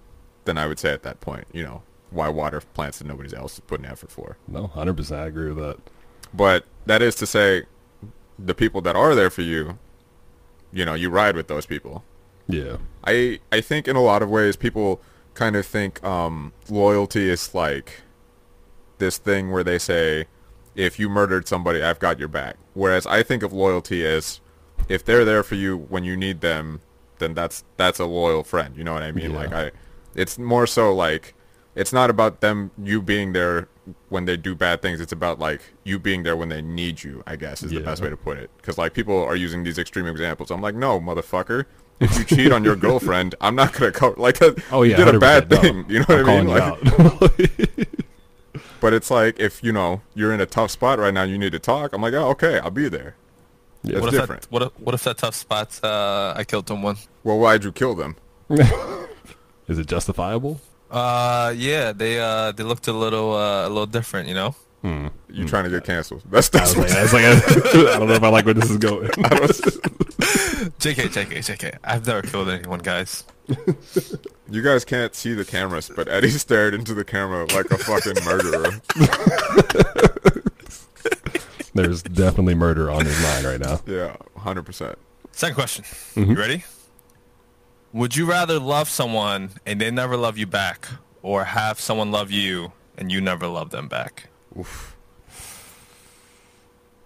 [0.46, 3.54] then I would say at that point, you know, why water plants that nobody else
[3.54, 4.36] is putting effort for.
[4.48, 5.76] no, 100% I agree with that.
[6.32, 7.64] But that is to say,
[8.38, 9.78] the people that are there for you,
[10.72, 12.02] you know, you ride with those people.
[12.48, 12.78] Yeah.
[13.06, 15.00] I I think in a lot of ways people
[15.34, 18.00] kind of think um, loyalty is like
[18.98, 20.26] this thing where they say
[20.74, 22.56] if you murdered somebody I've got your back.
[22.74, 24.40] Whereas I think of loyalty as
[24.88, 26.80] if they're there for you when you need them,
[27.18, 28.76] then that's that's a loyal friend.
[28.76, 29.30] You know what I mean?
[29.30, 29.36] Yeah.
[29.38, 29.70] Like I
[30.14, 31.34] it's more so like
[31.74, 33.68] it's not about them you being there
[34.08, 35.00] when they do bad things.
[35.00, 37.22] It's about like you being there when they need you.
[37.26, 38.50] I guess is the best way to put it.
[38.56, 40.50] Because like people are using these extreme examples.
[40.50, 41.66] I'm like, no, motherfucker.
[42.00, 44.98] If you cheat on your girlfriend, I'm not gonna cover like a, Oh yeah.
[44.98, 45.60] you did a bad 100%, no.
[45.60, 45.84] thing.
[45.88, 47.38] You know what I'm I mean?
[47.78, 47.88] Like.
[48.84, 51.52] But it's like if you know you're in a tough spot right now, you need
[51.52, 51.94] to talk.
[51.94, 53.16] I'm like, oh, okay, I'll be there.
[53.82, 53.92] Yeah.
[53.96, 54.42] It's What if, different.
[54.42, 55.80] that, what, if, what if that tough spot?
[55.82, 56.96] uh, I killed someone?
[57.22, 58.16] Well, why'd you kill them?
[59.68, 60.60] Is it justifiable?
[60.90, 64.54] Uh, yeah, they uh, they looked a little uh, a little different, you know.
[65.30, 66.22] You're trying to get canceled?
[66.30, 67.24] That's I that's was what like, that's like
[67.94, 69.08] I don't know if I like where this is going.
[70.84, 71.78] JK, JK, JK.
[71.82, 73.24] I've never killed anyone, guys.
[74.50, 78.24] You guys can't see the cameras, but Eddie stared into the camera like a fucking
[78.24, 78.80] murderer.
[81.74, 83.80] There's definitely murder on his mind right now.
[83.86, 84.96] Yeah, hundred percent.
[85.32, 85.84] Second question.
[85.84, 86.30] Mm-hmm.
[86.30, 86.64] You ready?
[87.92, 90.86] Would you rather love someone and they never love you back,
[91.22, 94.28] or have someone love you and you never love them back?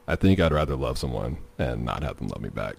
[0.07, 2.77] I think I'd rather love someone and not have them love me back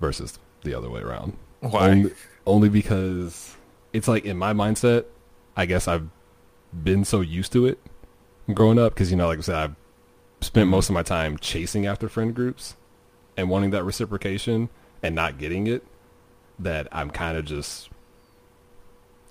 [0.00, 1.36] versus the other way around.
[1.60, 1.90] Why?
[1.90, 2.12] Only,
[2.46, 3.56] only because
[3.92, 5.04] it's like in my mindset,
[5.56, 6.08] I guess I've
[6.72, 7.78] been so used to it
[8.52, 9.76] growing up because, you know, like I said, I've
[10.40, 12.76] spent most of my time chasing after friend groups
[13.36, 14.68] and wanting that reciprocation
[15.02, 15.84] and not getting it
[16.58, 17.90] that I'm kind of just,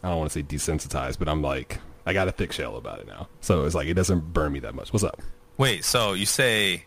[0.03, 2.99] I don't want to say desensitized, but I'm like, I got a thick shell about
[2.99, 3.27] it now.
[3.41, 4.93] So it's like, it doesn't burn me that much.
[4.93, 5.21] What's up?
[5.57, 6.85] Wait, so you say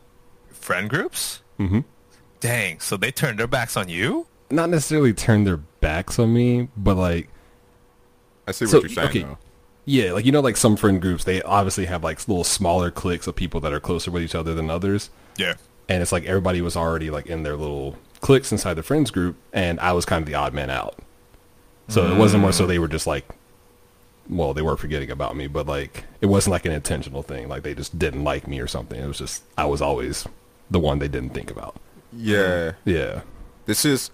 [0.49, 1.43] friend groups?
[1.59, 1.81] Mm-hmm.
[2.41, 4.27] Dang, so they turned their backs on you?
[4.51, 7.29] not necessarily turn their backs on me, but like,
[8.47, 9.23] I see what So, you're saying okay.
[9.23, 9.39] though.
[9.85, 13.27] yeah, like you know, like some friend groups, they obviously have like little smaller cliques
[13.27, 15.55] of people that are closer with each other than others, Yeah.
[15.89, 19.37] and it's like everybody was already like in their little cliques inside the friends group,
[19.53, 20.99] and I was kind of the odd man out.
[21.89, 22.69] So it wasn't more so mm.
[22.69, 23.27] they were just like,
[24.27, 27.63] well, they were forgetting about me, but like it wasn't like an intentional thing, like
[27.63, 28.99] they just didn't like me or something.
[28.99, 30.27] It was just I was always
[30.71, 31.77] the one they didn't think about.
[32.17, 33.23] Yeah, Yeah,
[33.67, 34.11] this is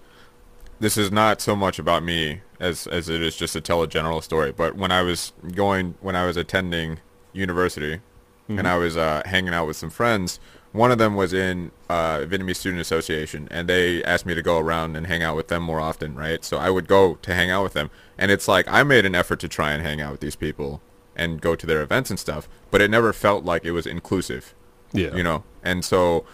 [0.80, 3.86] this is not so much about me as as it is just to tell a
[3.86, 4.52] general story.
[4.52, 6.98] But when I was going, when I was attending
[7.32, 8.00] university,
[8.48, 10.40] and I was uh, hanging out with some friends,
[10.72, 14.58] one of them was in uh, Vietnamese Student Association, and they asked me to go
[14.58, 16.44] around and hang out with them more often, right?
[16.44, 19.14] So I would go to hang out with them, and it's like I made an
[19.14, 20.80] effort to try and hang out with these people
[21.14, 24.54] and go to their events and stuff, but it never felt like it was inclusive
[24.92, 26.24] yeah, you know and so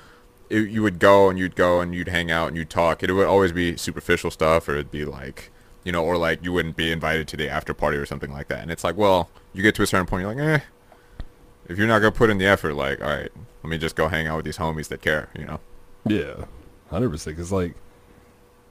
[0.51, 3.13] it, you would go and you'd go and you'd hang out and you'd talk it
[3.13, 5.51] would always be superficial stuff or it'd be like
[5.85, 8.49] you know or like you wouldn't be invited to the after party or something like
[8.49, 10.65] that and it's like well you get to a certain point you're like eh
[11.69, 13.31] if you're not gonna put in the effort like all right
[13.63, 15.59] let me just go hang out with these homies that care you know
[16.09, 16.45] Yeah,
[16.91, 17.37] hundred percent.
[17.37, 17.75] Cause like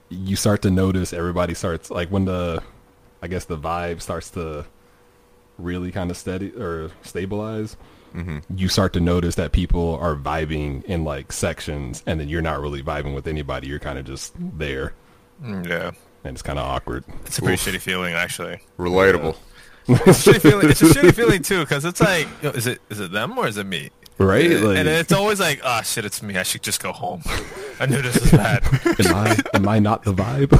[0.08, 2.62] you start to notice everybody starts like when the,
[3.20, 4.64] I guess the vibe starts to
[5.58, 7.76] really kind of steady or stabilize.
[8.16, 8.38] Mm-hmm.
[8.56, 12.60] You start to notice that people are vibing in like sections, and then you're not
[12.60, 13.68] really vibing with anybody.
[13.68, 14.94] You're kind of just there,
[15.42, 15.90] Mm, Yeah.
[16.24, 17.04] and it's kind of awkward.
[17.26, 17.74] It's a pretty Oof.
[17.76, 18.60] shitty feeling, actually.
[18.78, 19.36] relatable
[19.88, 20.70] It's a shitty feeling.
[20.70, 23.46] It's a shitty feeling too, because it's like, yo, is it is it them or
[23.46, 23.90] is it me?
[24.18, 24.50] Right?
[24.50, 26.38] and Like, it's always like, ah, shit, it's me.
[26.38, 27.22] I should just go home.
[27.80, 28.64] I knew this was bad.
[29.06, 30.50] am I am I not the vibe?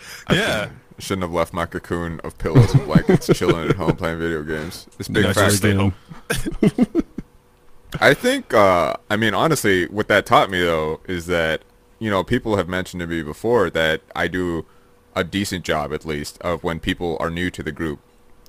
[0.30, 0.70] yeah.
[1.00, 4.86] Shouldn't have left my cocoon of pillows and blankets chilling at home playing video games.
[4.98, 5.94] This big No, fat stay home.
[8.00, 11.62] I think, uh, I mean, honestly, what that taught me though is that,
[11.98, 14.64] you know, people have mentioned to me before that I do
[15.14, 17.98] a decent job at least of when people are new to the group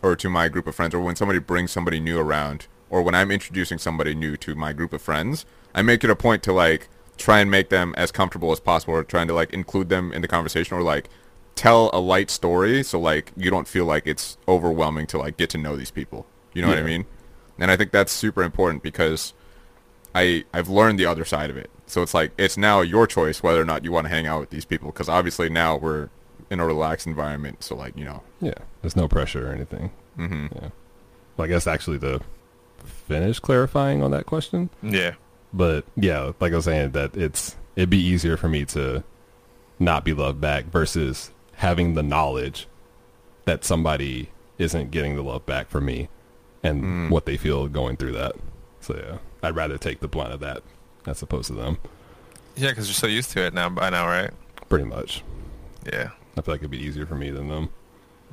[0.03, 3.15] or to my group of friends or when somebody brings somebody new around or when
[3.15, 6.53] I'm introducing somebody new to my group of friends, I make it a point to
[6.53, 6.87] like
[7.17, 10.21] try and make them as comfortable as possible or trying to like include them in
[10.21, 11.09] the conversation or like
[11.55, 15.49] tell a light story so like you don't feel like it's overwhelming to like get
[15.51, 16.25] to know these people.
[16.53, 17.05] You know what I mean?
[17.59, 19.33] And I think that's super important because
[20.15, 21.69] I I've learned the other side of it.
[21.85, 24.39] So it's like it's now your choice whether or not you want to hang out
[24.39, 26.09] with these people because obviously now we're
[26.49, 27.63] in a relaxed environment.
[27.63, 29.91] So like you know, yeah, there's no pressure or anything.
[30.15, 30.69] hmm Yeah.
[31.37, 32.21] Well, I guess actually the
[32.83, 35.13] finish clarifying on that question, Yeah.
[35.53, 39.03] but yeah, like I was saying, that it's it'd be easier for me to
[39.79, 41.31] not be loved back versus
[41.62, 42.67] having the knowledge
[43.45, 46.10] that somebody isn't getting the love back from me
[46.63, 47.10] and Mm.
[47.10, 48.34] what they feel going through that.
[48.82, 50.62] So yeah, I'd rather take the blunt of that
[51.08, 51.78] as opposed to them.
[52.56, 54.32] Yeah, because you're so used to it now by now, right?
[54.69, 55.24] Pretty much.
[55.91, 56.10] Yeah.
[56.38, 57.69] I feel like it'd be easier for me than them.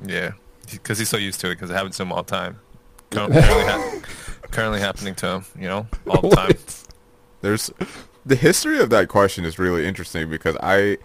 [0.05, 0.31] Yeah.
[0.71, 2.59] Because he's so used to it because it happens to him all the time.
[3.11, 3.99] Currently, ha-
[4.51, 6.51] currently happening to him, you know, all the time.
[7.41, 7.71] there's
[8.25, 10.97] the history of that question is really interesting because I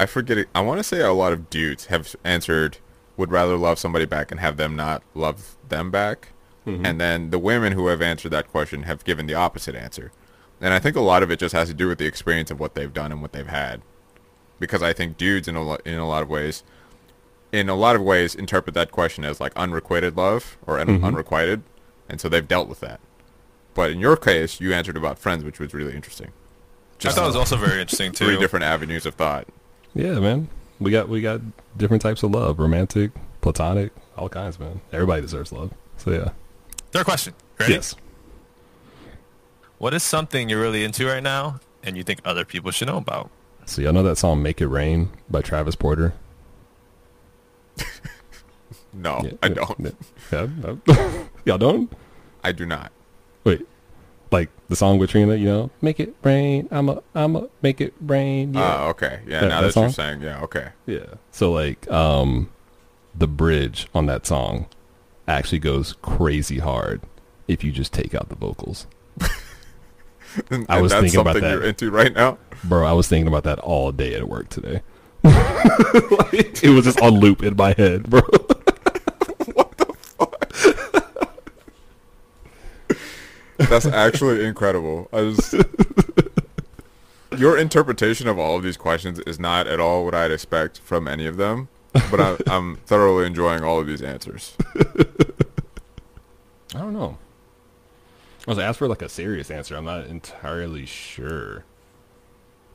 [0.00, 0.48] I forget it.
[0.54, 2.78] I want to say a lot of dudes have answered
[3.16, 6.28] would rather love somebody back and have them not love them back.
[6.66, 6.86] Mhm.
[6.86, 10.10] And then the women who have answered that question have given the opposite answer.
[10.60, 12.58] And I think a lot of it just has to do with the experience of
[12.60, 13.82] what they've done and what they've had.
[14.58, 16.62] Because I think dudes in a lo- in a lot of ways
[17.52, 21.04] in a lot of ways interpret that question as like unrequited love or un- Mhm.
[21.04, 21.62] unrequited
[22.08, 23.00] and so they've dealt with that.
[23.74, 26.32] But in your case, you answered about friends, which was really interesting.
[27.04, 28.26] I thought it was also very interesting too.
[28.26, 29.46] Three different avenues of thought.
[29.94, 30.48] Yeah, man.
[30.78, 31.40] We got we got
[31.76, 34.80] different types of love, romantic, platonic, all kinds, man.
[34.92, 35.72] Everybody deserves love.
[35.98, 36.30] So yeah.
[36.92, 37.34] Third question.
[37.58, 37.74] Ready?
[37.74, 37.94] Yes.
[39.78, 42.96] What is something you're really into right now and you think other people should know
[42.98, 43.30] about?
[43.66, 46.14] So y'all know that song "Make It Rain" by Travis Porter.
[48.92, 49.94] No, Yeah, I yeah, don't.
[50.32, 50.80] Yeah, no.
[51.44, 51.92] y'all don't.
[52.42, 52.90] I do not.
[53.44, 53.64] Wait,
[54.30, 57.80] like the song with Trina, you know, "Make It Rain." I'm a, I'm a, make
[57.80, 58.54] it rain.
[58.54, 58.60] Yeah.
[58.62, 59.20] Ah, okay.
[59.26, 60.68] Yeah, That- now that that, you're saying, yeah, okay.
[60.86, 61.14] Yeah.
[61.30, 62.50] So like um
[63.14, 64.66] the bridge on that song
[65.26, 67.02] actually goes crazy hard
[67.48, 68.86] if you just take out the vocals.
[70.48, 71.50] And, I was thinking about that.
[71.50, 72.38] you're into right now.
[72.62, 74.82] Bro, I was thinking about that all day at work today.
[75.24, 78.20] Like, it was just on loop in my head, bro.
[83.70, 85.08] That's actually incredible.
[85.12, 85.54] I was,
[87.36, 91.06] your interpretation of all of these questions is not at all what I'd expect from
[91.08, 91.68] any of them,
[92.10, 94.54] but I, I'm thoroughly enjoying all of these answers.
[96.74, 97.16] I don't know.
[98.46, 99.76] I was asked for like a serious answer.
[99.76, 101.64] I'm not entirely sure.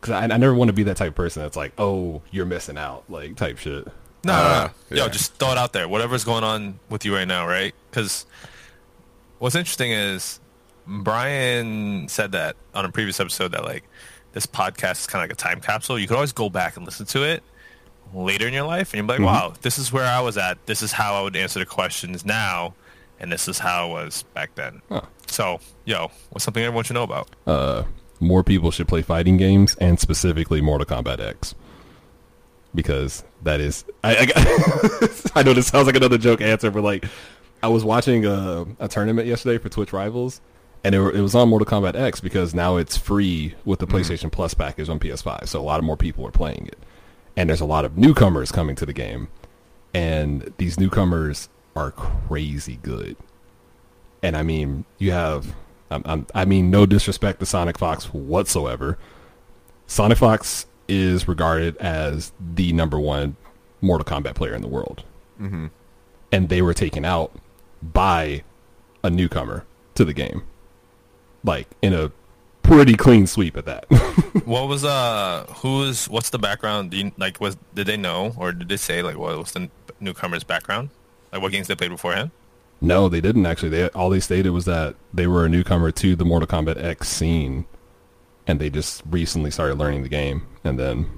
[0.02, 2.46] Cause I, I never want to be that type of person that's like, oh, you're
[2.46, 3.86] missing out, like type shit.
[4.24, 4.98] No, Uh, no, no.
[4.98, 5.04] yeah.
[5.06, 5.88] Yo, just throw it out there.
[5.88, 7.74] Whatever's going on with you right now, right?
[7.90, 8.26] Because
[9.40, 10.40] what's interesting is
[10.88, 13.84] Brian said that on a previous episode that like
[14.34, 15.98] this podcast is kind of like a time capsule.
[15.98, 17.44] You could always go back and listen to it
[18.14, 20.64] later in your life, and you're like, wow, this is where I was at.
[20.66, 22.74] This is how I would answer the questions now,
[23.20, 24.82] and this is how I was back then.
[24.90, 25.02] Huh.
[25.28, 27.30] So, yo, what's something everyone should know about?
[27.48, 27.84] uh,
[28.22, 31.54] more people should play fighting games and specifically Mortal Kombat X
[32.74, 37.06] because that is I I, I know this sounds like another joke answer, but like
[37.62, 40.40] I was watching a, a tournament yesterday for Twitch Rivals,
[40.86, 44.32] and it, it was on Mortal Kombat X because now it's free with the PlayStation
[44.32, 46.78] Plus package on PS5, so a lot of more people are playing it,
[47.36, 49.28] and there's a lot of newcomers coming to the game,
[49.96, 53.16] and these newcomers are crazy good.
[54.22, 55.56] And I mean, you have,
[55.90, 59.00] I'm, I'm, I mean, no disrespect to Sonic Fox whatsoever.
[59.88, 63.38] Sonic Fox is regarded as the number one
[63.82, 65.04] Mortal Kombat player in the world.
[65.40, 65.68] hmm
[66.32, 67.32] And they were taken out
[67.82, 68.44] by
[69.04, 70.44] a newcomer to the game.
[71.46, 72.12] Like, in a
[72.64, 73.86] pretty clean sweep at that.
[74.46, 76.92] what was uh who's what's the background?
[76.92, 79.70] Do you, like was did they know or did they say like what was the
[80.00, 80.90] newcomer's background?
[81.32, 82.32] Like what games they played beforehand?
[82.82, 83.70] no, they didn't actually.
[83.70, 87.08] They All they stated was that they were a newcomer to the Mortal Kombat X
[87.08, 87.66] scene.
[88.48, 90.46] And they just recently started learning the game.
[90.64, 91.10] And then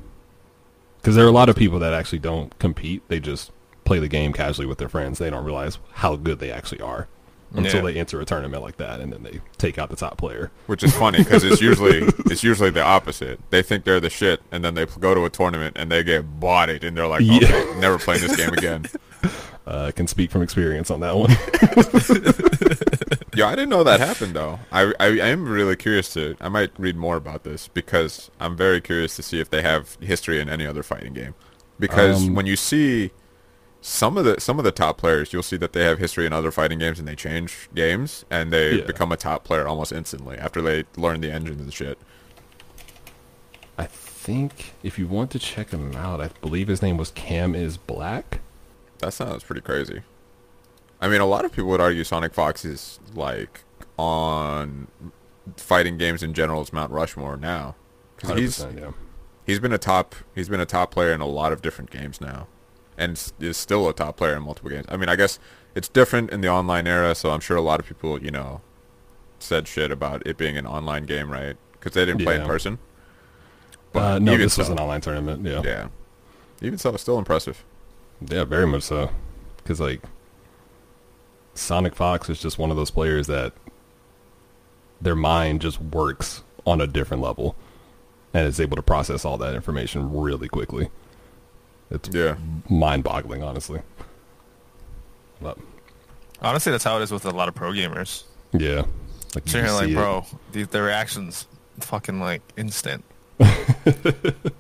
[0.98, 3.08] because there are a lot of people that actually don't compete.
[3.10, 3.52] They just
[3.84, 5.20] play the game casually with their friends.
[5.20, 7.08] They don't realize how good they actually are
[7.54, 7.92] until Yeah.
[7.94, 10.52] they enter a tournament like that, and then they take out the top player.
[10.68, 13.40] Which is funny because it's usually it's usually the opposite.
[13.50, 16.40] They think they're the shit, and then they go to a tournament and they get
[16.40, 17.38] bodied, and they're like, Yeah.
[17.38, 18.86] okay, never playing this game again.
[19.68, 21.30] Uh, can speak from experience on that one.
[23.36, 24.60] Yeah, I didn't know that happened though.
[24.72, 26.36] I, I I am really curious to.
[26.42, 29.96] I might read more about this because I'm very curious to see if they have
[30.02, 31.36] history in any other fighting game.
[31.80, 33.12] Because Um, when you see
[33.82, 36.34] some of the some of the top players, you'll see that they have history in
[36.34, 38.86] other fighting games and they change games and they Yeah.
[38.86, 41.98] become a top player almost instantly after they learn the engines and shit.
[43.78, 47.56] I think if you want to check him out, I believe his name was Cam
[47.56, 48.42] is Black.
[49.00, 50.02] That sounds pretty crazy.
[51.00, 53.64] I mean, a lot of people would argue Sonic Fox is like
[53.98, 54.88] on
[55.56, 57.76] fighting games in general is Mount Rushmore now.
[58.18, 58.92] 'Cause he's yeah.
[59.46, 62.20] he's been a top he's been a top player in a lot of different games
[62.20, 62.48] now,
[62.98, 64.86] and is still a top player in multiple games.
[64.90, 65.40] I mean, I guess
[65.76, 68.62] it's different in the online era, so I'm sure a lot of people you know
[69.40, 71.56] said shit about it being an online game, right?
[71.74, 72.48] Because they didn't play in Yeah.
[72.48, 72.80] person.
[73.94, 75.44] Uh, no, even this was an online tournament.
[75.46, 75.88] Yeah, yeah, Yeah,
[76.62, 77.64] even so, it's still impressive.
[78.22, 79.10] Yeah, very much so.
[79.58, 80.02] Because like
[81.54, 83.54] Sonic Fox is just one of those players that
[85.02, 87.56] their mind just works on a different level,
[88.34, 90.90] and is able to process all that information really quickly.
[91.92, 92.36] It's Yeah,
[92.70, 93.82] mind-boggling, honestly.
[95.42, 95.58] But
[96.42, 98.24] Honestly, that's how it is with a lot of pro gamers.
[98.54, 98.84] yeah,
[99.36, 101.48] like you So you're like, see bro, the, the reactions
[101.80, 103.04] fucking like instant.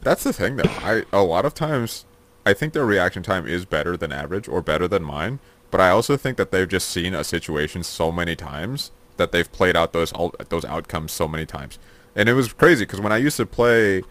[0.02, 0.64] That's the thing, though.
[0.68, 2.06] I a lot of times,
[2.46, 5.40] I think their reaction time is better than average or better than mine.
[5.72, 9.52] But I also think that they've just seen a situation so many times that they've
[9.52, 11.78] played out those al- those outcomes so many times.
[12.16, 14.04] And it was crazy because when I used to play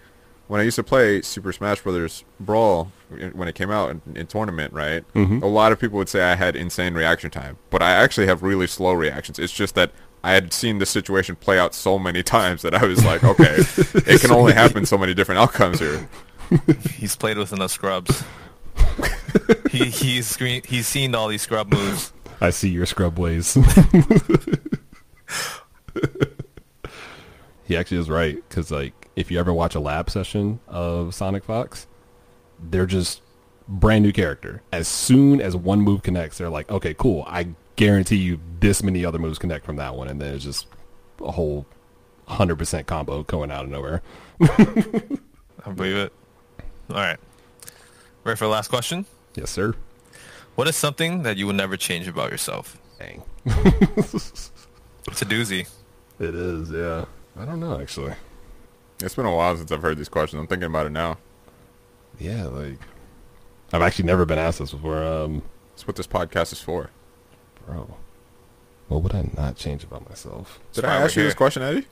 [0.49, 2.93] when I used to play Super Smash Brothers Brawl
[3.33, 5.05] when it came out in, in tournament, right?
[5.15, 5.43] Mhm.
[5.43, 8.43] A lot of people would say I had insane reaction time, but I actually have
[8.43, 9.39] really slow reactions.
[9.39, 9.93] It's just that
[10.25, 13.57] I had seen the situation play out so many times that I was like, okay,
[13.59, 16.09] it can only happen so many different outcomes here.
[16.95, 18.23] He's played with enough scrubs.
[19.71, 22.13] he he's screen, he's seen all these scrub moves.
[22.41, 23.57] I see your scrub ways.
[27.65, 31.87] he actually is right because, like, if you ever watch a lab session of SonicFox,
[32.61, 33.23] they're just
[33.67, 34.63] brand new character.
[34.73, 37.25] As soon as one move connects, they're like, okay, cool.
[37.27, 40.67] I guarantee you this many other moves connect from that one, and then it's just
[41.21, 41.67] a whole
[42.29, 44.03] hundred percent combo going out of nowhere.
[44.41, 46.13] I believe it.
[46.91, 47.19] All right.
[48.25, 49.07] Ready for the last question?
[49.35, 49.75] Yes, sir.
[50.55, 52.79] What is something that you would never change about yourself?
[52.99, 53.23] Dang.
[55.09, 55.69] It's a doozy.
[56.19, 57.05] It is, yeah.
[57.39, 58.15] I don't know actually.
[59.01, 60.41] It's been a while since I've heard these questions.
[60.41, 61.19] I'm thinking about it now.
[62.19, 62.79] Yeah, like
[63.73, 65.03] I've actually never been asked this before.
[65.05, 65.43] Um,
[65.75, 66.91] That's what this podcast is for.
[67.67, 67.95] bro,
[68.89, 70.61] what would I not change about myself?
[70.73, 71.87] Did why I ask you this question, Eddie?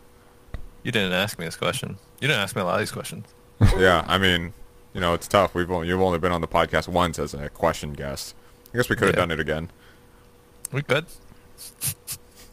[0.83, 1.99] You didn't ask me this question.
[2.21, 3.27] You didn't ask me a lot of these questions.
[3.79, 4.53] yeah, I mean,
[4.95, 5.55] you know, it's tough.
[5.55, 8.35] We've only, you've only been on the podcast once as a question guest.
[8.73, 9.21] I guess we could have Yeah.
[9.23, 9.71] done it again.
[10.73, 11.07] We could.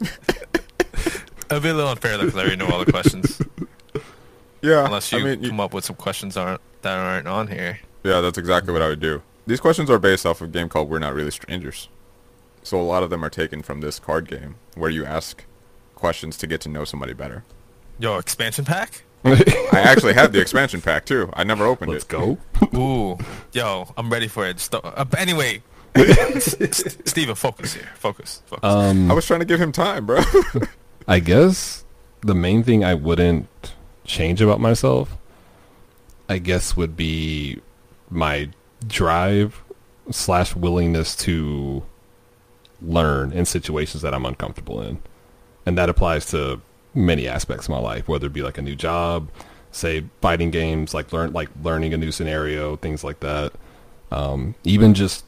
[1.50, 3.40] It'd be a little unfair though, because I already know all the questions.
[4.62, 7.48] Yeah, Unless you I mean, you- come up with some questions aren't that aren't on
[7.48, 7.78] here.
[8.04, 9.22] yeah, that's exactly what I would do.
[9.46, 11.88] These questions are based off of a game called We're Not Really Strangers.
[12.62, 15.44] So a lot of them are taken from this card game where you ask
[15.96, 17.42] questions to get to know somebody better.
[17.98, 19.02] Yo, expansion pack?
[19.24, 21.30] I actually have the expansion pack too.
[21.34, 21.94] I never opened it.
[21.94, 22.38] Let's go.
[22.74, 23.18] Ooh,
[23.52, 24.58] yo, I'm ready for it.
[24.60, 25.62] Sto- uh, anyway,
[25.96, 27.88] S- S- Steven, focus here.
[27.96, 28.42] Focus.
[28.46, 28.64] Focus.
[28.64, 30.20] Um, I was trying to give him time, bro.
[31.08, 31.84] I guess
[32.20, 33.71] the main thing I wouldn't
[34.04, 35.16] change about myself,
[36.28, 37.60] I guess, would be
[38.10, 38.50] my
[38.86, 39.62] drive
[40.10, 41.82] slash willingness to
[42.80, 44.98] learn in situations that I'm uncomfortable in,
[45.66, 46.60] and that applies to
[46.94, 49.28] many aspects of my life, whether it be like a new job,
[49.70, 53.52] say fighting games, like learn like learning a new scenario, things like that.
[54.10, 55.24] Um, even just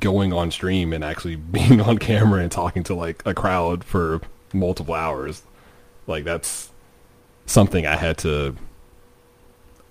[0.00, 4.20] going on stream and actually being on camera and talking to like a crowd for
[4.52, 5.42] multiple hours
[6.06, 6.70] like that's
[7.46, 8.54] something i had to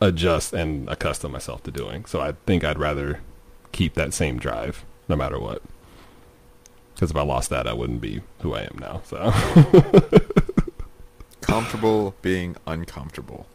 [0.02, 3.22] adjust and accustom myself to doing so i think i'd rather
[3.72, 5.62] keep that same drive no matter what
[6.94, 9.32] because if i lost that i wouldn't be who i am now so
[11.42, 13.46] Comfortable being uncomfortable.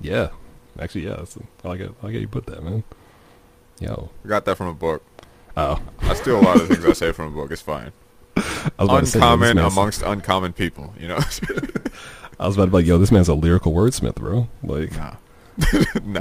[0.00, 0.28] yeah
[0.78, 2.84] actually yeah that's, i like it i like how you put that man
[3.80, 5.02] yo I got that from a book.
[5.56, 7.50] oh I steal a lot of things I say from a book.
[7.50, 7.92] It's fine.
[8.36, 8.42] I
[8.78, 11.18] was about to say, Uncommon amongst uncommon people, you know?
[12.38, 14.48] I was about to be like, yo, this man's a lyrical wordsmith, bro.
[14.62, 15.14] Like, nah.
[16.04, 16.20] nah.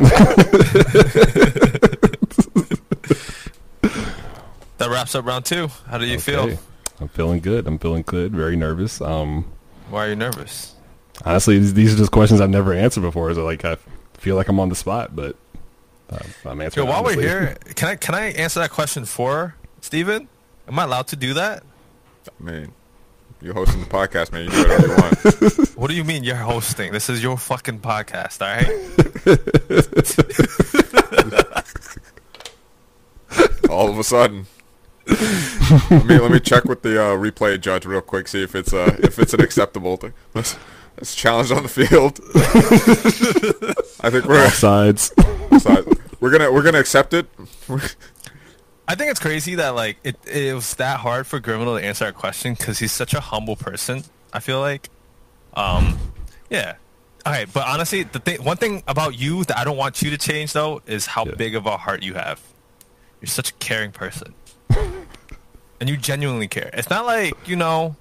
[4.78, 5.68] that wraps up round two.
[5.88, 6.58] How do you feel?
[7.00, 7.68] I'm feeling good.
[7.68, 8.34] I'm feeling good.
[8.34, 9.02] Very nervous.
[9.02, 9.46] Um,
[9.90, 10.76] Why are you nervous?
[11.24, 13.34] honestly, these, these are just questions I've never answered before.
[13.34, 13.78] So like, I
[14.14, 15.36] feel like I'm on the spot, but
[16.10, 16.88] uh, I'm Yo, answering.
[16.88, 20.28] while we're here, can I can I answer that question for Steven?
[20.68, 21.64] Am I allowed to do that?
[22.28, 22.74] I mean,
[23.42, 24.46] you're hosting the podcast, man.
[24.46, 25.78] You do whatever you want.
[25.78, 26.92] What do you mean you're hosting?
[26.94, 28.70] This is your fucking podcast, all right?
[33.70, 34.48] All of a sudden.
[35.08, 38.28] let me let me check with the uh, replay judge real quick.
[38.28, 40.14] See if it's uh if it's an acceptable thing.
[40.34, 40.56] Let's,
[40.98, 42.20] let's challenge on the field.
[44.02, 45.12] I think we're sides.
[46.20, 47.28] we're gonna we're gonna accept it.
[48.88, 52.06] I think it's crazy that like it it was that hard for Griminal to answer
[52.06, 54.04] our question because he's such a humble person.
[54.32, 54.90] I feel like,
[55.56, 55.98] um,
[56.50, 56.76] yeah.
[57.26, 60.12] All right, but honestly, the thing, one thing about you that I don't want you
[60.12, 61.34] to change though is how Yeah.
[61.36, 62.40] big of a heart you have.
[63.22, 64.36] You're such a caring person,
[65.80, 66.70] and you genuinely care.
[66.74, 67.96] It's not like you know,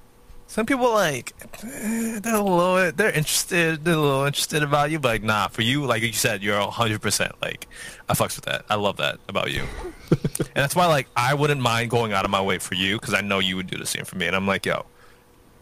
[0.55, 1.33] some people like
[1.64, 5.49] eh, they're a little they're interested, they're a little interested about you, but like nah,
[5.49, 7.67] for you, like you said, you're hundred percent like
[8.09, 8.64] I fucks with that.
[8.71, 9.64] I love that about you.
[10.38, 13.12] And that's why, like, I wouldn't mind going out of my way for you because
[13.14, 14.26] I know you would do the same for me.
[14.28, 14.85] And I'm like, yo,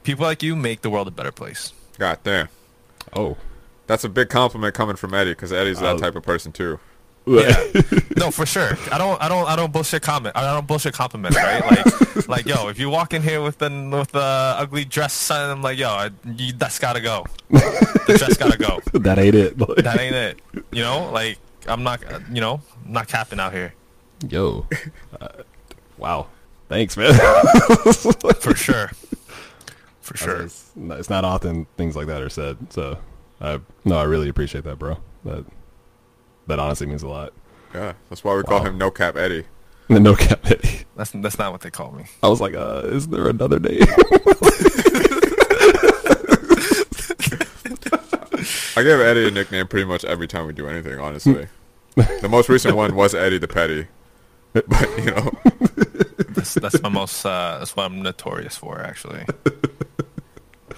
[0.02, 1.72] people like you make the world a better place.
[1.98, 2.48] God damn,
[3.14, 3.38] Oh,
[3.86, 5.98] that's a big compliment coming from Eddie because Eddie's that Oh.
[5.98, 6.78] type of person too.
[7.24, 7.64] Yeah,
[8.16, 8.76] no, for sure.
[8.90, 10.36] I don't, I don't, I don't bullshit comment.
[10.36, 11.64] I don't bullshit compliment, right?
[11.64, 15.50] Like, like, yo, if you walk in here with the with the ugly dress, son,
[15.50, 17.26] I'm like, yo, I, you, that's gotta go.
[17.50, 18.80] The dress gotta go.
[18.98, 19.56] that ain't it.
[19.58, 20.40] That ain't it.
[20.72, 22.02] You know, like, I'm not,
[22.32, 23.72] you know, I'm not capping out here
[24.28, 24.66] Yo,
[25.20, 25.28] uh,
[25.98, 26.28] wow.
[26.68, 27.12] Thanks, man.
[27.12, 28.90] for sure.
[30.00, 30.42] For sure.
[30.42, 32.98] It's, it's not often things like that are said, so
[33.40, 34.98] I, no, I really appreciate that, bro.
[35.24, 35.44] That
[36.46, 37.32] that honestly means a lot.
[37.74, 38.66] Yeah, that's why we call Wow.
[38.66, 39.44] him No Cap Eddie.
[39.88, 40.84] The no cap Eddie.
[40.96, 42.04] That's that's not what they call me.
[42.22, 43.80] I was like, uh, is there another name?
[48.74, 51.48] I give Eddie a nickname pretty much every time we do anything, honestly.
[51.94, 53.86] the most recent one was Eddie the Petty.
[54.54, 54.64] But,
[54.98, 55.30] you know,
[56.30, 57.24] That's that's my most.
[57.24, 59.24] Uh, that's what I'm notorious for, actually.
[60.70, 60.74] I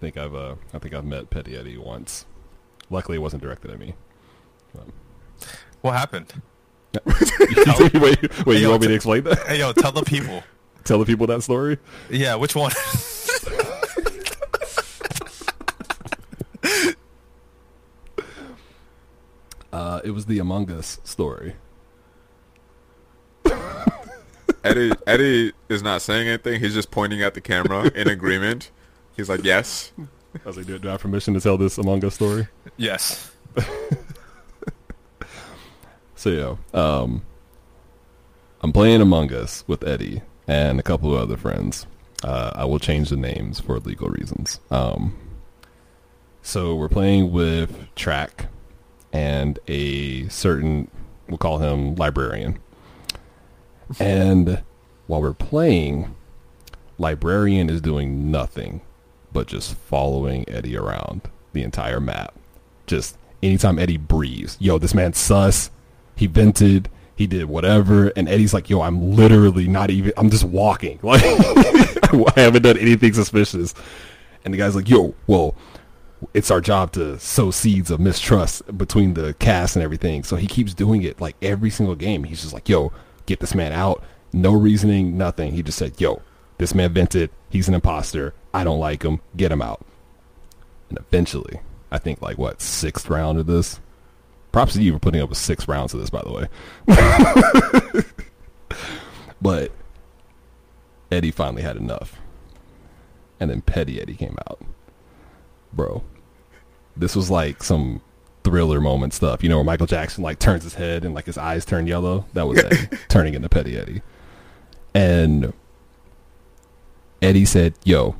[0.00, 2.26] think I've uh, I think I've met Petty Eddie once.
[2.90, 3.94] Luckily, it wasn't directed at me.
[5.80, 6.32] What happened?
[7.04, 9.38] wait, wait, Hey, you yo, want me to explain that?
[9.46, 10.42] Hey, yo, tell the people.
[10.84, 11.78] Tell the people that story.
[12.10, 12.72] Yeah, which one?
[19.72, 21.54] Uh, it was the Among Us story.
[24.64, 26.60] Eddie Eddie is not saying anything.
[26.60, 28.70] He's just pointing at the camera in agreement.
[29.16, 29.92] He's like, yes.
[29.98, 32.46] I was like, do, do I have permission to tell this Among Us story?
[32.76, 33.32] yes.
[36.22, 37.22] So yeah, um,
[38.60, 41.84] I'm playing Among Us with Eddie and a couple of other friends.
[42.22, 44.60] Uh, I will change the names for legal reasons.
[44.70, 45.18] Um,
[46.40, 48.46] so we're playing with Track
[49.12, 50.88] and a certain,
[51.26, 52.60] we'll call him Librarian.
[53.98, 54.62] And
[55.08, 56.14] while we're playing,
[56.98, 58.80] Librarian is doing nothing
[59.32, 62.32] but just following Eddie around the entire map.
[62.86, 65.68] Just anytime Eddie breathes, yo, this man's sus.
[66.16, 66.88] He vented.
[67.14, 70.12] He did whatever, and Eddie's like, "Yo, I'm literally not even.
[70.16, 70.98] I'm just walking.
[72.12, 73.74] Like, I haven't done anything suspicious."
[74.44, 75.54] And the guy's like, "Yo, well,
[76.34, 80.46] it's our job to sow seeds of mistrust between the cast and everything." So he
[80.46, 82.24] keeps doing it like every single game.
[82.24, 82.92] He's just like, "Yo,
[83.26, 84.02] get this man out."
[84.32, 85.52] No reasoning, nothing.
[85.52, 86.22] He just said, "Yo,
[86.58, 87.30] this man vented.
[87.50, 88.34] He's an imposter.
[88.52, 89.20] I don't like him.
[89.36, 89.84] Get him out."
[90.88, 91.60] And eventually,
[91.90, 93.80] I think like what sixth round of this.
[94.52, 96.48] Props to you for putting up with six rounds of this, by the way.
[99.40, 99.72] but
[101.10, 102.20] Eddie finally had enough,
[103.40, 104.60] and then Petty Eddie came out.
[105.72, 106.04] Bro,
[106.94, 108.02] this was like some
[108.44, 109.42] thriller moment stuff.
[109.42, 112.26] You know where Michael Jackson like turns his head and like his eyes turn yellow.
[112.34, 114.02] That was Eddie turning into Petty Eddie,
[114.94, 115.54] and
[117.22, 118.16] Eddie said, "Yo,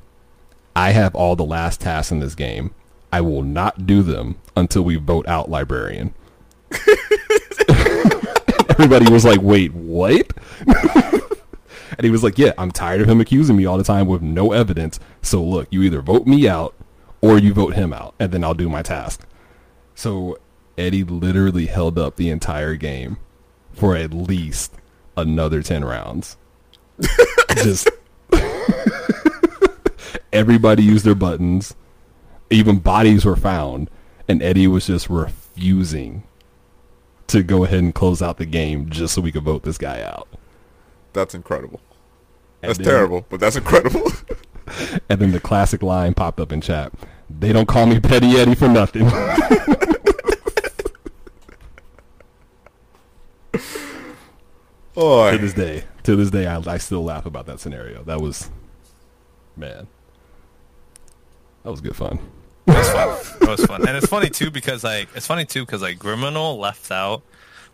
[0.74, 2.74] I have all the last tasks in this game.
[3.12, 6.14] I will not do them until we vote out librarian.
[8.70, 10.32] Everybody was like, wait, what?
[10.66, 14.22] and he was like, yeah, I'm tired of him accusing me all the time with
[14.22, 14.98] no evidence.
[15.20, 16.74] So look, you either vote me out
[17.20, 19.24] or you vote him out, and then I'll do my task.
[19.94, 20.38] So
[20.76, 23.18] Eddie literally held up the entire game
[23.72, 24.74] for at least
[25.16, 26.36] another 10 rounds.
[27.56, 27.88] Just
[30.32, 31.74] everybody used their buttons.
[32.50, 33.90] Even bodies were found,
[34.28, 36.22] and Eddie was just refusing
[37.32, 40.02] to go ahead and close out the game just so we could vote this guy
[40.02, 40.28] out.
[41.12, 41.80] That's incredible.
[42.60, 44.10] That's then- terrible, but that's incredible.
[45.08, 46.92] And then the classic line popped up in chat.
[47.28, 49.06] They don't call me Petty Eddie for nothing.
[54.96, 58.02] oh, to this day, to this day, I, I still laugh about that scenario.
[58.04, 58.50] That was,
[59.56, 59.88] man,
[61.64, 62.18] that was good fun.
[62.66, 63.08] It was fun.
[63.42, 66.58] It was fun, and it's funny too because like it's funny too because like Griminal
[66.58, 67.22] left out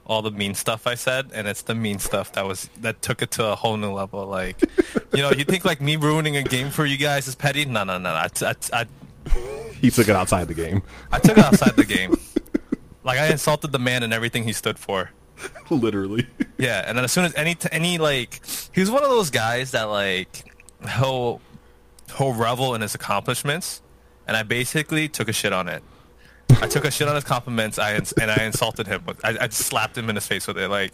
[0.07, 3.20] all the mean stuff I said, and it's the mean stuff that was that took
[3.20, 4.26] it to a whole new level.
[4.26, 4.61] Like,
[5.12, 7.66] you know, you think like me ruining a game for you guys is petty?
[7.66, 8.11] No, no, no.
[8.11, 8.86] I, I, I,
[9.80, 10.82] He took it outside the game,
[11.12, 12.16] I took it outside the game.
[13.05, 15.11] Like I insulted the man and everything he stood for.
[15.70, 16.26] literally.
[16.59, 18.41] Yeah, and then as soon as any t- any like
[18.72, 20.45] he was one of those guys that like
[20.97, 21.41] he'll
[22.16, 23.80] he'll revel in his accomplishments,
[24.29, 25.83] and I basically took a shit on it.
[26.62, 29.03] I took a shit on his compliments, I ins- and I insulted him.
[29.05, 30.93] But I, I just slapped him in his face with it, like.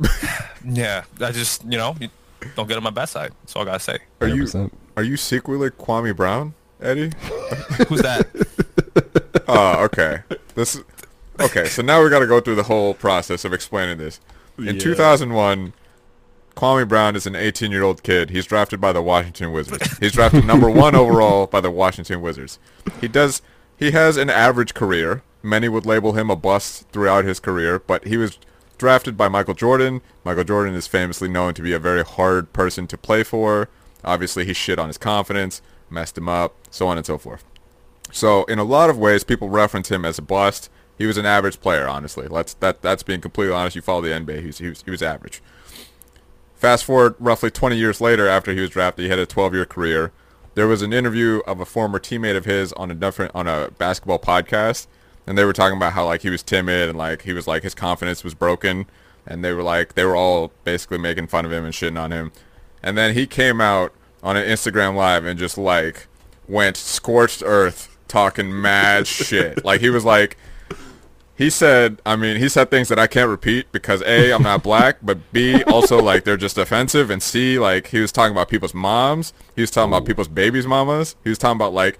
[0.68, 2.08] yeah, I just you know you
[2.56, 3.32] don't get on my bad side.
[3.42, 3.98] That's all I gotta say.
[4.20, 4.70] are you 100%.
[4.96, 7.12] are you secretly Kwame Brown, Eddie?
[7.88, 8.26] Who's that?
[9.48, 10.20] Oh, okay.
[10.54, 10.80] This
[11.40, 11.64] okay.
[11.66, 14.20] So now we got to go through the whole process of explaining this.
[14.56, 14.72] In Yeah.
[14.80, 15.72] 2001,
[16.56, 18.30] Kwame Brown is an 18-year-old kid.
[18.30, 19.98] He's drafted by the Washington Wizards.
[19.98, 22.58] He's drafted number one overall by the Washington Wizards.
[23.00, 23.42] He does.
[23.76, 25.22] He has an average career.
[25.42, 28.38] Many would label him a bust throughout his career, but he was
[28.78, 30.00] drafted by Michael Jordan.
[30.24, 33.68] Michael Jordan is famously known to be a very hard person to play for.
[34.04, 37.44] Obviously, he shit on his confidence, messed him up, so on and so forth.
[38.12, 40.70] So in a lot of ways, people reference him as a bust.
[40.98, 42.28] He was an average player, honestly.
[42.28, 43.74] Let's that that's being completely honest.
[43.74, 45.42] You follow the NBA, he was he was, he was average.
[46.62, 50.12] Fast forward roughly 20 years later, after he was drafted, he had a 12-year career.
[50.54, 53.72] there was an interview of a former teammate of his on a different on a
[53.78, 54.86] basketball podcast,
[55.26, 57.64] and they were talking about how like he was timid and like he was like
[57.64, 58.86] his confidence was broken,
[59.26, 62.12] and they were like they were all basically making fun of him and shitting on
[62.12, 62.30] him,
[62.80, 63.92] and then he came out
[64.22, 66.06] on an Instagram live and just like
[66.46, 69.64] went scorched earth talking mad shit.
[69.64, 70.36] Like he was like
[71.34, 74.62] he said, I mean, he said things that I can't repeat because A, I'm not
[74.62, 78.48] black, but B, also like they're just offensive, and C, like he was talking about
[78.48, 81.98] people's moms, he was talking about people's babies' mamas, he was talking about like,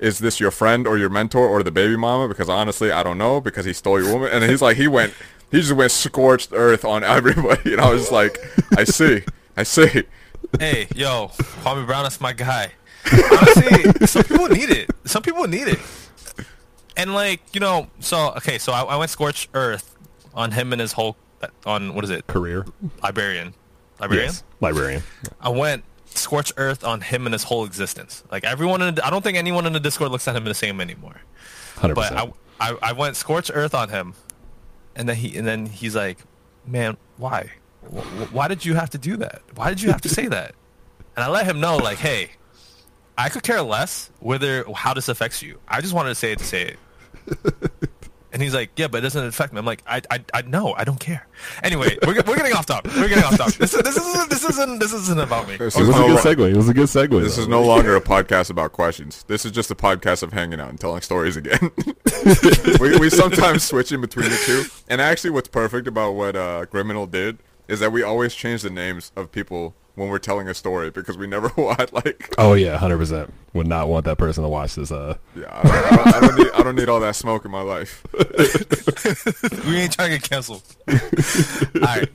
[0.00, 2.28] is this your friend or your mentor or the baby mama?
[2.28, 5.14] Because honestly, I don't know because he stole your woman, and he's like, he went,
[5.50, 8.38] he just went scorched earth on everybody, and I was just like,
[8.76, 9.22] I see,
[9.56, 10.04] I see.
[10.58, 11.28] Hey, yo,
[11.62, 12.72] Kwame Brown, that's my guy.
[13.12, 14.90] Honestly, some people need it.
[15.04, 15.78] Some people need it.
[16.98, 19.96] And like, you know, so okay, so I, I went scorched earth
[20.34, 21.16] on him and his whole
[21.64, 22.26] on what is it?
[22.26, 22.66] Career.
[23.02, 23.54] Liberian.
[24.00, 24.26] Liberian?
[24.26, 24.44] Yes.
[24.60, 25.02] Librarian.
[25.40, 28.24] I went scorched earth on him and his whole existence.
[28.30, 30.54] Like everyone in the, I don't think anyone in the Discord looks at him the
[30.54, 31.20] same anymore.
[31.76, 32.34] Hundred But percent.
[32.60, 34.14] I, I I went scorched earth on him,
[34.96, 36.18] and then he and then he's like,
[36.66, 37.52] "Man, why?
[37.84, 39.42] Wh- wh- Why did you have to do that?
[39.54, 40.56] Why did you have to say that?"
[41.16, 42.30] And I let him know, like, "Hey,
[43.16, 45.60] I could care less whether how this affects you.
[45.68, 46.78] I just wanted to say it to say it."
[48.30, 50.74] And he's like, "Yeah, but it doesn't affect me." I'm like, "I, I, I know.
[50.76, 51.26] I don't care."
[51.62, 52.92] Anyway, we're, we're getting off topic.
[52.94, 53.54] We're getting off topic.
[53.54, 55.56] This, is- this isn't this isn't this isn't about me.
[55.56, 56.50] This It is was a good segue.
[56.50, 57.22] It was a good segue.
[57.22, 57.42] This though.
[57.42, 59.24] is no longer a podcast about questions.
[59.28, 61.70] This is just a podcast of hanging out and telling stories again.
[62.80, 64.64] we, we sometimes switch in between the two.
[64.88, 68.70] And actually, what's perfect about what uh, Griminal did is that we always change the
[68.70, 72.34] names of people when we're telling a story because we never want like.
[72.38, 73.32] Oh yeah, hundred percent.
[73.54, 74.90] Would not want that person to watch this.
[74.92, 77.44] Uh, Yeah, I don't, I, don't, I, don't need, I don't need all that smoke
[77.44, 78.04] in my life.
[79.66, 80.62] We ain't trying to get canceled.
[80.88, 82.08] All right.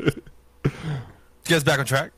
[1.46, 2.12] get us back on track?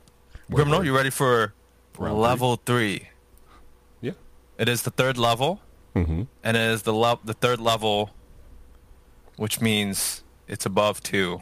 [0.51, 1.53] Griminal, you ready for
[1.97, 3.07] Round level three?
[4.01, 4.11] yeah.
[4.57, 5.61] It is the third level,
[5.95, 6.23] Mm-hmm.
[6.43, 8.11] and it is the le- the third level,
[9.37, 11.39] which means it's above two,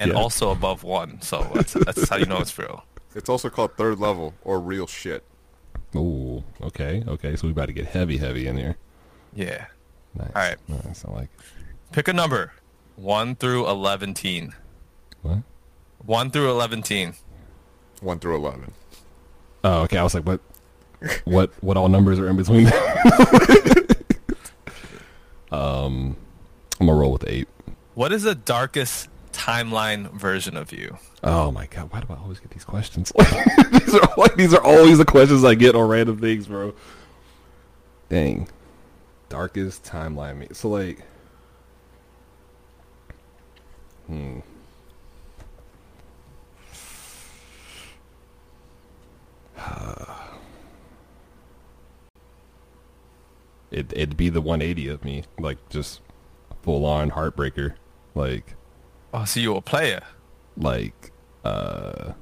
[0.00, 0.16] and Yeah.
[0.18, 1.20] also above one.
[1.22, 2.84] So that's that's how you know it's real.
[3.14, 5.24] It's also called third level or real shit.
[5.94, 6.44] Ooh.
[6.62, 7.02] Okay.
[7.06, 7.36] Okay.
[7.36, 8.76] So we about to get heavy, heavy in here.
[9.34, 9.66] Yeah.
[10.14, 10.26] Nice.
[10.34, 10.56] All right.
[10.68, 11.04] Nice.
[11.04, 11.28] I like.
[11.38, 11.92] It.
[11.92, 12.52] Pick a number,
[12.96, 14.12] one through eleven.
[14.14, 14.52] Teen.
[15.22, 15.38] What?
[16.04, 16.82] One through eleven.
[16.82, 17.14] Teen.
[18.00, 18.72] One through eleven.
[19.64, 19.98] Oh, okay.
[19.98, 20.40] I was like, what?
[21.24, 21.52] What?
[21.62, 22.66] What all numbers are in between?
[25.52, 26.16] um,
[26.80, 27.48] I'm gonna roll with eight.
[27.94, 30.96] What is the darkest timeline version of you?
[31.22, 33.12] Oh my god, why do I always get these questions?
[33.70, 36.74] these are like these are always the questions I get on random things, bro.
[38.08, 38.48] Dang.
[39.28, 40.48] Darkest timeline me.
[40.52, 41.04] So like
[44.06, 44.38] Hmm.
[53.70, 56.00] it it'd be the 180 of me, like just
[56.62, 57.74] full on heartbreaker,
[58.14, 58.55] like
[59.16, 60.02] Oh, so you're a player?
[60.58, 61.12] like
[61.44, 62.12] uh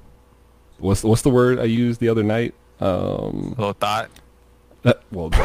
[0.78, 2.54] what's what's the word I used the other night?
[2.80, 4.10] Um Little thought.
[4.84, 5.30] uh, well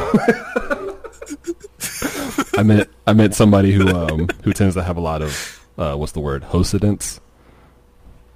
[2.58, 5.96] I meant I meant somebody who um who tends to have a lot of uh
[5.96, 6.44] what's the word?
[6.44, 7.20] Hosidence.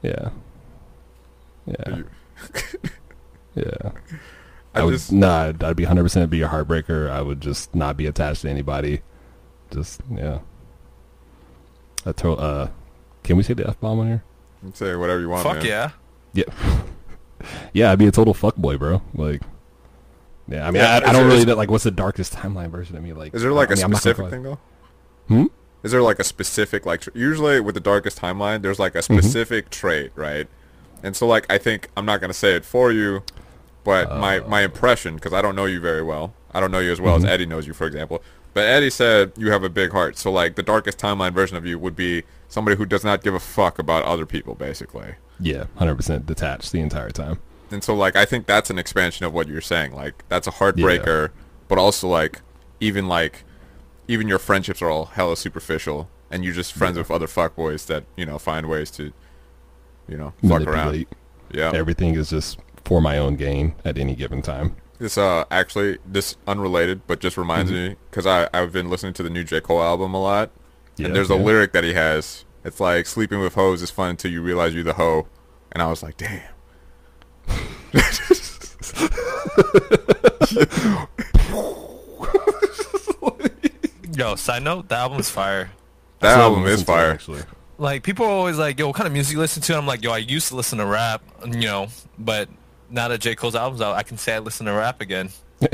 [0.01, 0.29] Yeah.
[1.65, 2.01] Yeah.
[3.55, 3.91] Yeah.
[4.73, 7.07] I, I, would just nah, I'd, I'd be 100% be a heartbreaker.
[7.07, 9.03] I would just not be attached to anybody.
[9.69, 10.39] Just yeah.
[12.03, 12.69] I told uh
[13.23, 14.23] can we say the F bomb on here?
[14.61, 15.43] you can say whatever you want.
[15.43, 15.65] Fuck man.
[15.65, 15.91] yeah.
[16.33, 16.43] Yeah.
[17.73, 19.01] yeah, I'd be a total fuckboy, bro.
[19.13, 19.41] Like,
[20.47, 21.91] yeah, I mean, Yeah, I, is I don't there- really is- know, like, what's the
[21.91, 23.13] darkest timeline version of me?
[23.13, 24.59] Like, Is there like I a mean, I'm not gonna specific thing though?
[25.27, 25.45] Hmm?
[25.83, 28.99] Is there like a specific like tr- usually with the darkest timeline there's like a
[28.99, 29.17] Mm-hmm.
[29.19, 30.47] specific trait, right?
[31.01, 33.23] And so like I think I'm not gonna say it for you,
[33.83, 34.47] but my Uh.
[34.47, 36.33] my impression because I don't know you very well.
[36.53, 37.25] I don't know you as well Mm-hmm.
[37.25, 38.21] as Eddie knows you, for example.
[38.53, 40.17] But Eddie said you have a big heart.
[40.17, 42.23] So like the darkest timeline version of you would be
[42.53, 45.15] somebody who does not give a fuck about other people, basically.
[45.39, 47.39] Yeah, 100% detached the entire time.
[47.71, 49.93] And so like I think that's an expansion of what you're saying.
[49.93, 51.31] Like that's a heartbreaker,
[51.67, 52.41] but also like
[52.79, 53.43] even like
[54.07, 58.03] even your friendships are all hella superficial and you're just friends with other fuckboys that,
[58.15, 59.11] you know, find ways to
[60.07, 61.05] you know, fuck around.
[61.51, 61.71] Yeah.
[61.73, 64.75] Everything is just for my own gain at any given time.
[64.99, 67.89] This uh actually this unrelated but just reminds Mm-hmm.
[67.91, 70.51] me cuz I I've been listening to the new J Cole album a lot.
[70.97, 72.45] Yeah, and there's a lyric that he has.
[72.63, 75.27] It's like sleeping with hoes is fun until you realize you're the hoe.
[75.71, 76.41] And I was like, "Damn."
[84.15, 85.71] Yo, side note, the album's fire.
[86.19, 87.11] That That's album is listening to, fire.
[87.11, 87.41] actually.
[87.79, 89.87] Like people are always like, "Yo, what kind of music you listen to?" And I'm
[89.87, 91.87] like, "Yo, I used to listen to rap, you know,
[92.19, 92.47] but
[92.89, 95.29] now that J Cole's album's out, I can say I listen to rap again.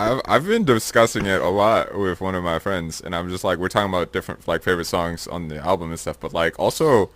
[0.00, 3.44] I've I've been discussing it a lot with one of my friends, and I'm just
[3.44, 6.58] like we're talking about different like favorite songs on the album and stuff, but like
[6.58, 7.10] also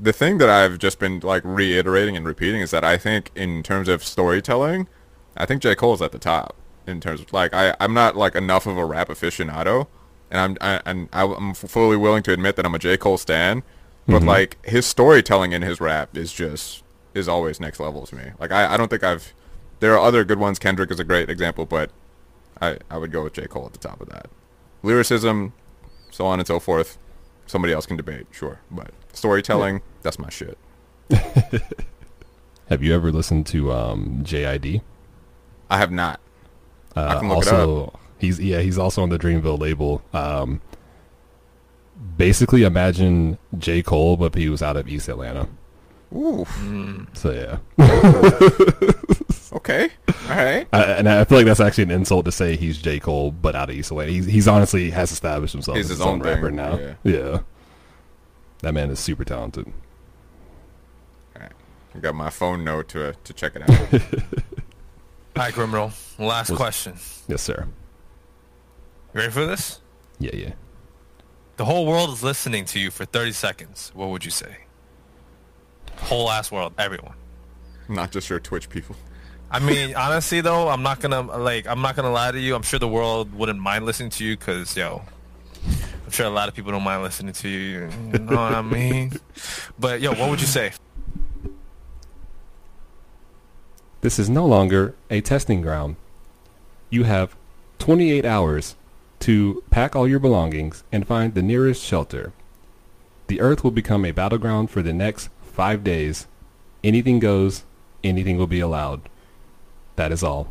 [0.00, 3.62] the thing that I've just been like reiterating and repeating is that I think in
[3.62, 4.86] terms of storytelling,
[5.34, 6.56] I think J Cole's at the top
[6.86, 9.86] in terms of like I I'm not like enough of a rap aficionado,
[10.30, 13.62] and I'm I, and I'm fully willing to admit that I'm a J Cole stan,
[14.06, 14.28] but mm-hmm.
[14.28, 18.32] like his storytelling in his rap is just is always next level to me.
[18.38, 19.32] Like I I don't think I've
[19.80, 20.58] there are other good ones.
[20.58, 21.90] Kendrick is a great example, but
[22.60, 23.46] I, I would go with J.
[23.46, 24.28] Cole at the top of that.
[24.82, 25.52] Lyricism,
[26.10, 26.98] so on and so forth.
[27.46, 28.60] Somebody else can debate, sure.
[28.70, 30.56] But storytelling, that's my shit.
[32.68, 34.80] Have you ever listened to um, JID?
[35.68, 36.20] I have not.
[36.94, 40.02] Uh, can look it also, he's yeah, he's also on the Dreamville label.
[40.12, 40.60] Um,
[42.16, 43.82] basically, imagine J.
[43.82, 45.48] Cole, but he was out of East Atlanta.
[46.12, 46.44] Ooh,
[47.12, 47.58] So yeah,
[49.70, 49.92] okay.
[50.28, 50.68] All right.
[50.72, 52.98] I, and I feel like that's actually an insult to say he's J.
[53.00, 54.12] Cole, but out of East Atlanta.
[54.12, 56.76] He's, he's honestly has established himself He's as his his own own rapper now.
[56.78, 56.94] yeah.
[57.04, 57.38] yeah,
[58.60, 59.66] that man is super talented.
[61.36, 61.52] All right.
[61.94, 64.02] I got my phone note to to check it out.
[65.36, 65.92] All right, griminal.
[66.18, 66.94] Last Was- question.
[67.28, 67.66] Yes, sir.
[69.14, 69.80] You ready for this?
[70.18, 70.52] Yeah, yeah.
[71.56, 73.90] The whole world is listening to you for 30 seconds.
[73.94, 74.58] What would you say?
[75.96, 77.14] Whole ass world, everyone.
[77.88, 78.96] not just your Twitch people.
[79.50, 82.54] I mean, honestly though, I'm not gonna like, I'm not gonna lie to you.
[82.54, 85.02] I'm sure the world wouldn't mind listening to you, cause yo,
[85.66, 87.90] I'm sure a lot of people don't mind listening to you.
[88.12, 89.12] You know what I mean?
[89.78, 90.72] But yo, what would you say?
[94.02, 95.96] This is no longer a testing ground.
[96.88, 97.36] You have
[97.80, 98.76] 28 hours
[99.20, 102.32] to pack all your belongings and find the nearest shelter.
[103.26, 106.26] The earth will become a battleground for the next five days.
[106.82, 107.64] Anything goes,
[108.02, 109.02] anything will be allowed.
[110.00, 110.50] That is all.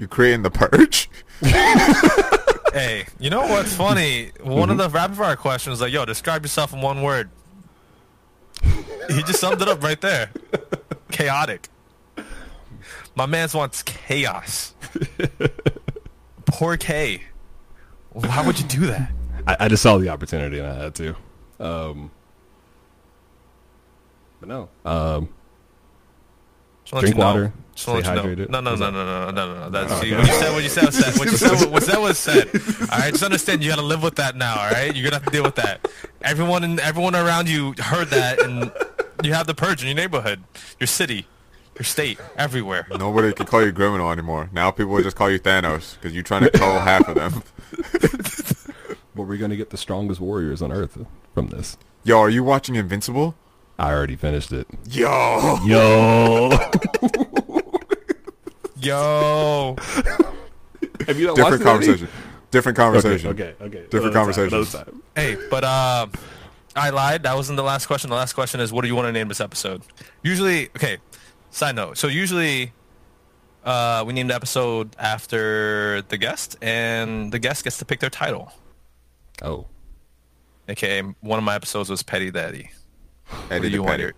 [0.00, 1.08] You're creating the purge?
[2.72, 4.30] Hey, you know what's funny?
[4.40, 7.28] One of the rapid fire questions was like, "Yo, describe yourself in one word."
[8.62, 10.30] he just summed it up right there.
[11.10, 11.68] Chaotic.
[13.16, 14.72] My man's wants chaos.
[16.46, 17.24] Poor K.
[18.10, 19.10] Why would you do that?
[19.48, 21.16] I, I just saw the opportunity and I had to.
[21.58, 22.12] Um,
[24.38, 24.68] but no.
[24.84, 25.28] Um,
[26.90, 27.26] Just Drink let know.
[27.26, 28.22] water, Just stay know.
[28.22, 28.48] hydrated.
[28.48, 29.70] No, no, no, no, no, no, no, no.
[29.70, 30.52] That's oh, you, what you said.
[30.52, 31.18] What you said was said.
[31.18, 31.70] What you said.
[31.70, 32.48] What said was said.
[32.90, 33.62] All right, just understand.
[33.62, 34.58] You got to live with that now.
[34.58, 35.86] All right, you're gonna have to deal with that.
[36.22, 38.72] Everyone and everyone around you heard that, and
[39.22, 40.42] you have the purge in your neighborhood,
[40.80, 41.26] your city,
[41.76, 42.86] your state, everywhere.
[42.90, 44.50] Nobody can call you griminal anymore.
[44.52, 47.42] Now people will just call you Thanos because you're trying to kill half of them.
[49.14, 50.98] but we're going to get the strongest warriors on earth
[51.34, 51.76] from this.
[52.04, 53.34] Yo, are you watching Invincible?
[53.80, 54.66] I already finished it.
[54.90, 55.58] Yo.
[55.64, 56.50] Yo.
[58.82, 59.76] Yo,
[61.06, 62.08] Have you not Different conversation.
[62.50, 63.30] Different conversation.
[63.30, 63.64] Okay, okay.
[63.64, 63.82] okay.
[63.90, 64.74] Different Another time, conversations.
[64.74, 65.02] another time.
[65.16, 66.06] hey, but uh,
[66.74, 67.22] I lied.
[67.24, 68.08] That wasn't the last question.
[68.08, 69.82] The last question is, what do you want to name this episode?
[70.22, 70.96] Usually, okay.
[71.50, 71.98] Side note.
[71.98, 72.72] So usually,
[73.64, 78.10] uh, we name the episode after the guest, and the guest gets to pick their
[78.10, 78.50] title.
[79.42, 79.66] Oh.
[80.70, 81.02] Okay.
[81.20, 82.70] one of my episodes was Petty Daddy.
[83.30, 84.12] Eddie What do the you want Petty.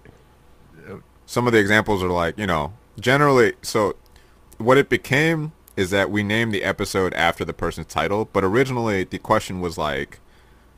[0.88, 3.96] your- Some of the examples are like, you know, generally, so
[4.58, 9.04] what it became is that we named the episode after the person's title, but originally
[9.04, 10.20] the question was like,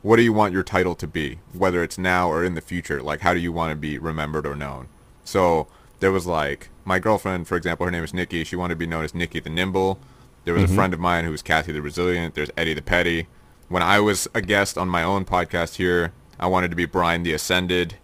[0.01, 1.39] what do you want your title to be?
[1.53, 4.45] Whether it's now or in the future, like how do you want to be remembered
[4.45, 4.87] or known?
[5.23, 5.67] So
[5.99, 8.43] there was like, my girlfriend, for example, her name is Nikki.
[8.43, 9.99] She wanted to be known as Nikki the Nimble.
[10.45, 10.75] There was a mm-hmm.
[10.75, 12.35] friend of mine who was Kathy the Resilient.
[12.35, 13.27] There's Eddie the Petty.
[13.67, 17.23] When I was a guest on my own podcast here, I wanted to be Brian
[17.23, 17.95] the Ascended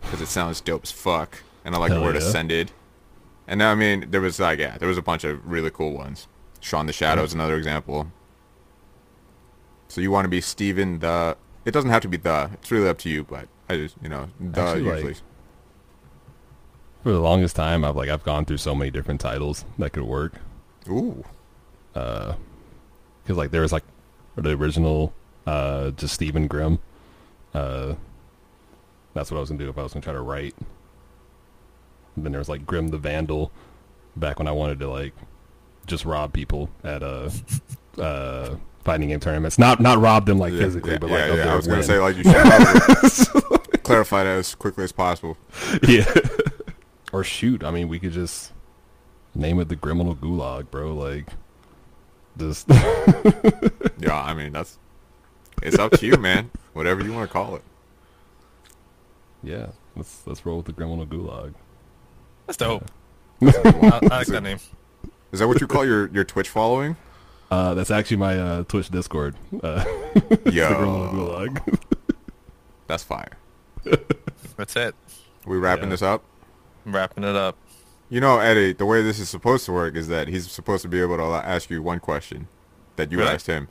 [0.00, 2.22] because it sounds dope as fuck, and I like the word yeah.
[2.22, 2.72] ascended.
[3.46, 6.28] And I mean, there was like, yeah, there was a bunch of really cool ones.
[6.60, 8.12] Sean the Shadow is another example.
[9.88, 11.36] So you want to be Steven the?
[11.64, 12.50] It doesn't have to be the.
[12.54, 15.14] It's really up to you, but I just, you know, the Actually, like, usually.
[17.02, 20.02] For the longest time, I've like I've gone through so many different titles that could
[20.02, 20.34] work.
[20.88, 21.24] Ooh,
[21.92, 22.36] Because
[23.28, 23.84] like there was like
[24.36, 25.14] the original,
[25.46, 26.80] uh, just Stephen Grimm.
[27.54, 27.94] Uh,
[29.18, 30.54] that's what I was gonna do if I was gonna try to write.
[32.14, 33.50] And then there was like Grim the Vandal,
[34.16, 35.12] back when I wanted to like
[35.86, 37.30] just rob people at uh,
[37.98, 39.58] uh, fighting game tournaments.
[39.58, 41.52] Not not rob them like yeah, physically, yeah, but like of yeah.
[41.52, 41.86] I was gonna win.
[41.86, 45.36] say like you should probably clarify that as quickly as possible.
[45.88, 46.04] yeah.
[47.12, 48.52] or shoot, I mean, we could just
[49.34, 50.94] name it the Griminal Gulag, bro.
[50.94, 51.26] Like,
[52.36, 52.68] just
[53.98, 54.78] Yeah, I mean that's.
[55.60, 56.52] It's up to you, man.
[56.72, 57.62] Whatever you want to call it.
[59.42, 59.68] Yeah.
[59.96, 61.54] Let's let's roll with the Griminal Gulag.
[62.46, 62.84] That's dope.
[63.42, 63.46] I,
[64.10, 64.58] I like that name.
[65.32, 66.96] Is that what you call your, your Twitch following?
[67.50, 69.36] Uh, that's actually my uh, Twitch Discord.
[69.62, 69.84] Uh,
[70.14, 71.78] the Gorilla Yo, Gulag.
[72.86, 73.36] that's fire.
[74.56, 74.94] That's it.
[75.46, 75.90] We wrapping Yeah.
[75.90, 76.24] this up?
[76.86, 77.56] I'm wrapping it up.
[78.10, 80.88] You know, Eddie, the way this is supposed to work is that he's supposed to
[80.88, 82.48] be able to ask you one question
[82.96, 83.30] that you Really?
[83.30, 83.68] asked him.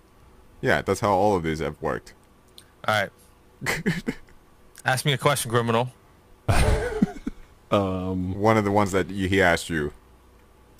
[0.61, 2.13] Yeah, that's how all of these have worked.
[2.87, 2.93] All
[3.65, 3.73] right.
[4.87, 5.91] Ask me a question, griminal.
[7.69, 9.91] Um, One of the ones that he asked you.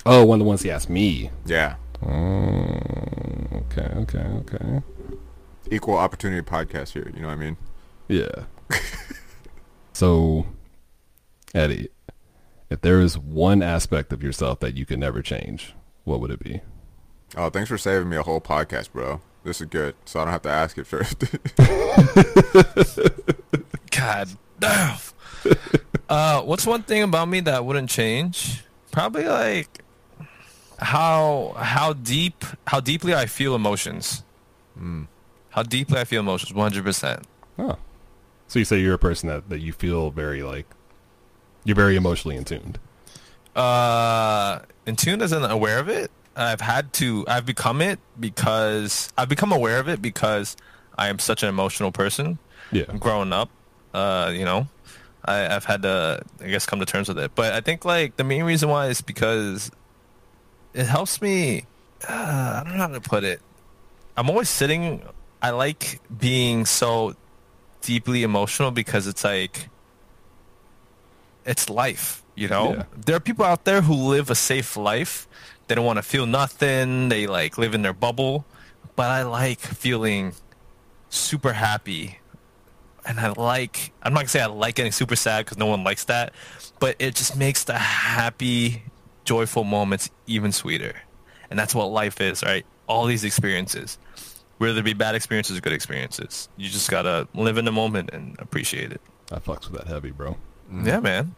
[0.05, 1.31] oh, one of the ones he asked me.
[1.45, 1.75] Yeah.
[2.01, 4.81] Mm, okay, okay, okay.
[5.69, 7.11] Equal opportunity podcast here.
[7.13, 7.57] You know what I mean?
[8.07, 8.45] Yeah.
[9.93, 10.45] so,
[11.53, 11.89] Eddie,
[12.69, 15.73] if there is one aspect of yourself that you could never change,
[16.05, 16.61] what would it be?
[17.35, 19.19] Oh, thanks for saving me a whole podcast, bro.
[19.43, 21.21] This is good, so I don't have to ask it first.
[23.97, 24.29] God
[24.59, 24.97] damn.
[26.09, 28.63] uh, what's one thing about me that wouldn't change?
[28.91, 29.83] Probably like
[30.79, 34.23] how how deep how deeply I feel emotions.
[35.49, 37.25] How deeply I feel emotions, one hundred percent.
[37.57, 37.77] Oh.
[38.47, 40.67] So you say you're a person that, that you feel very like
[41.63, 42.79] you're very emotionally in tuned.
[43.55, 46.11] Uh, in tune isn't aware of it.
[46.35, 47.25] I've had to.
[47.27, 50.55] I've become it because I've become aware of it because
[50.95, 52.37] I am such an emotional person.
[52.71, 52.83] Yeah.
[52.99, 53.49] growing up,
[53.97, 54.67] uh, you know,
[55.25, 57.31] I, I've had to, I guess, come to terms with it.
[57.35, 59.71] But I think like the main reason why is because
[60.73, 61.65] it helps me.
[62.07, 63.41] Uh, I don't know how to put it.
[64.15, 65.01] I'm always sitting.
[65.41, 67.15] I like being so
[67.81, 69.69] deeply emotional because it's like
[71.45, 72.23] it's life.
[72.35, 72.83] You know, Yeah.
[73.05, 75.27] there are people out there who live a safe life.
[75.67, 77.09] They don't want to feel nothing.
[77.09, 78.45] They like live in their bubble.
[78.95, 80.33] But I like feeling
[81.09, 82.19] super happy
[83.07, 85.83] and I like I'm not gonna say I like getting super sad because no one
[85.83, 86.33] likes that,
[86.79, 88.83] but it just makes the happy,
[89.23, 90.93] joyful moments even sweeter,
[91.49, 92.65] and that's what life is, right?
[92.87, 93.97] All these experiences,
[94.57, 98.09] whether it be bad experiences or good experiences, you just gotta live in the moment
[98.13, 99.01] and appreciate it.
[99.31, 100.37] I fucks with that heavy, bro.
[100.71, 100.85] Mm.
[100.85, 101.35] Yeah, man.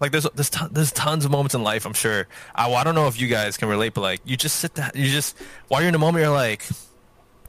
[0.00, 1.84] Like there's there's ton, there's tons of moments in life.
[1.84, 2.26] I'm sure.
[2.54, 4.96] I, I don't know if you guys can relate, but like you just sit that
[4.96, 5.36] you just
[5.68, 6.66] while you're in the moment, you're like,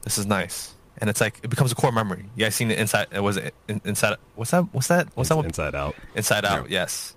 [0.02, 2.26] this is nice, and it's like it becomes a core memory.
[2.36, 3.08] Yeah, I seen it inside?
[3.12, 4.16] It was it inside.
[4.34, 4.64] What's that?
[4.72, 5.08] What's that?
[5.14, 5.36] What's that?
[5.36, 5.46] One?
[5.46, 5.94] Inside out.
[6.14, 6.70] Inside Out.
[6.70, 6.80] Yeah.
[6.80, 7.14] Yes.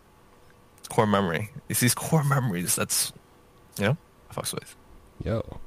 [0.80, 1.52] It's core memory.
[1.70, 2.76] It's these core memories.
[2.76, 3.12] That's
[3.80, 3.98] you know
[4.30, 4.76] I fucks with.
[5.24, 5.60] Yo.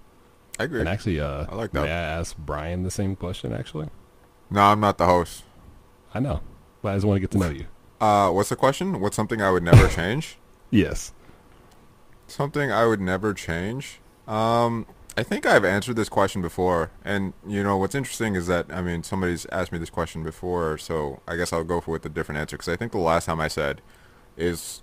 [0.60, 0.80] I agree.
[0.80, 1.84] And actually, uh, I like that.
[1.84, 3.52] May I ask Brian the same question?
[3.52, 3.88] Actually,
[4.50, 5.44] No, I'm not the host.
[6.12, 6.40] I know,
[6.82, 7.66] but I just want to get to know you.
[8.00, 9.00] Uh, what's the question?
[9.00, 10.36] What's something I would never change?
[10.70, 11.12] Yes.
[12.26, 14.00] Something I would never change.
[14.26, 14.86] Um,
[15.18, 18.80] I think I've answered this question before, and you know what's interesting is that I
[18.80, 22.08] mean somebody's asked me this question before, so I guess I'll go for with a
[22.08, 23.82] different answer because I think the last time I said
[24.36, 24.80] is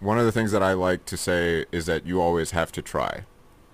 [0.00, 2.82] one of the things that I like to say is that you always have to
[2.82, 3.24] try.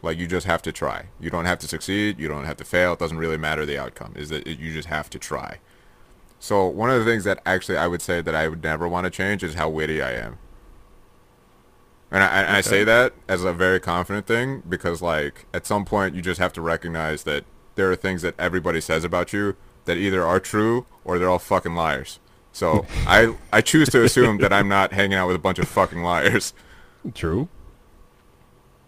[0.01, 1.07] Like you just have to try.
[1.19, 2.21] You don't have to succeed.
[2.21, 2.93] You don't have to fail.
[2.93, 4.13] It doesn't really matter the outcome.
[4.15, 5.59] Is that you just have to try.
[6.39, 9.07] So one of the things that actually I would say that I would never want
[9.07, 10.39] to change is how witty I am.
[12.15, 15.85] And I, and I say that as a very confident thing because like at some
[15.85, 17.45] point you just have to recognize that
[17.75, 19.57] there are things that everybody says about you
[19.87, 22.21] that either are true or they're all fucking liars.
[22.53, 25.67] So I I choose to assume that I'm not hanging out with a bunch of
[25.69, 26.55] fucking liars.
[27.15, 27.49] True.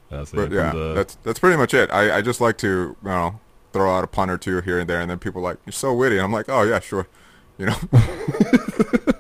[0.09, 0.37] That's it.
[0.37, 1.91] But yeah, the- that's that's pretty much it.
[1.91, 3.41] I, I just like to you know
[3.73, 5.73] throw out a pun or two here and there, and then people are like you're
[5.73, 6.21] so witty.
[6.21, 7.09] I'm like, oh yeah, sure,
[7.59, 7.77] you know.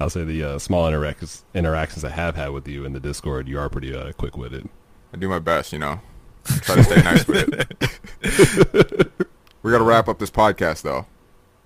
[0.00, 3.48] I'll say the uh, small interactions interactions I have had with you in the Discord,
[3.48, 4.68] you are pretty uh, quick witted.
[5.12, 6.00] I do my best, you know.
[6.44, 9.12] Try to stay nice with it.
[9.62, 11.06] we got to wrap up this podcast, though.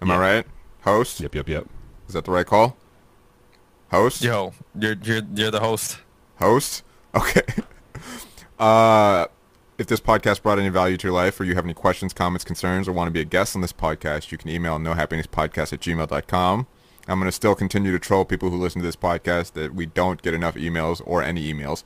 [0.00, 0.46] Am I right?
[0.82, 1.20] Host?
[1.20, 1.68] Yep, yep, yep.
[2.08, 2.76] Is that the right call?
[3.90, 4.22] Host?
[4.22, 5.98] Yo, you're you're you're the host.
[6.36, 6.82] Host?
[7.14, 7.42] Okay.
[8.58, 9.26] Uh,
[9.76, 12.42] if this podcast brought any value to your life or you have any questions, comments,
[12.42, 15.80] concerns, or want to be a guest on this podcast, you can email nohappinesspodcast at
[15.80, 16.66] gmail.com.
[17.08, 19.86] I'm going to still continue to troll people who listen to this podcast that we
[19.86, 21.82] don't get enough emails or any emails.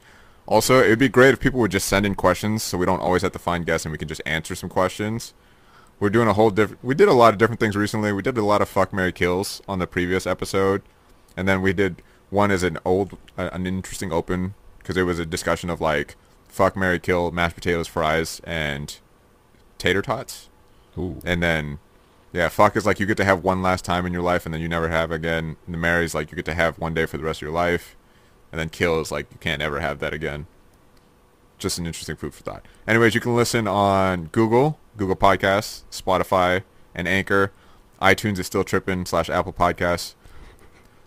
[0.46, 3.00] Also, it would be great if people would just send in questions so we don't
[3.00, 5.34] always have to find guests and we can just answer some questions.
[5.98, 6.84] We're doing a whole different...
[6.84, 8.12] We did a lot of different things recently.
[8.12, 10.82] We did a lot of fuck, Mary kills on the previous episode.
[11.36, 15.18] And then we did one as an old, uh, an interesting open, because it was
[15.18, 16.14] a discussion of like
[16.48, 18.98] fuck, Mary kill, mashed potatoes, fries, and
[19.78, 20.48] tater tots.
[20.98, 21.20] Ooh.
[21.24, 21.78] And then,
[22.36, 24.52] yeah, fuck is like you get to have one last time in your life and
[24.52, 25.56] then you never have again.
[25.64, 27.50] And the Mary's like you get to have one day for the rest of your
[27.50, 27.96] life.
[28.52, 30.46] And then kill is like you can't ever have that again.
[31.58, 32.66] Just an interesting food for thought.
[32.86, 36.62] Anyways, you can listen on Google, Google Podcasts, Spotify,
[36.94, 37.52] and Anchor.
[38.02, 40.14] iTunes is still tripping slash Apple Podcasts.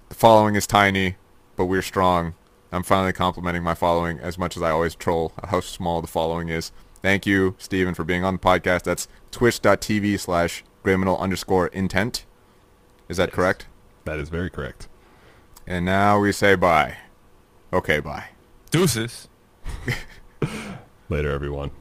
[0.09, 1.17] The following is tiny,
[1.55, 2.33] but we're strong.
[2.71, 6.49] I'm finally complimenting my following as much as I always troll how small the following
[6.49, 6.71] is.
[7.03, 8.83] Thank you, Steven, for being on the podcast.
[8.83, 12.25] That's twitch.tv slash griminal underscore intent.
[13.07, 13.67] Is that correct?
[14.05, 14.87] That is very correct.
[15.67, 16.97] And now we say bye.
[17.71, 18.29] Okay, bye.
[18.71, 19.27] Deuces.
[21.09, 21.71] Later, everyone.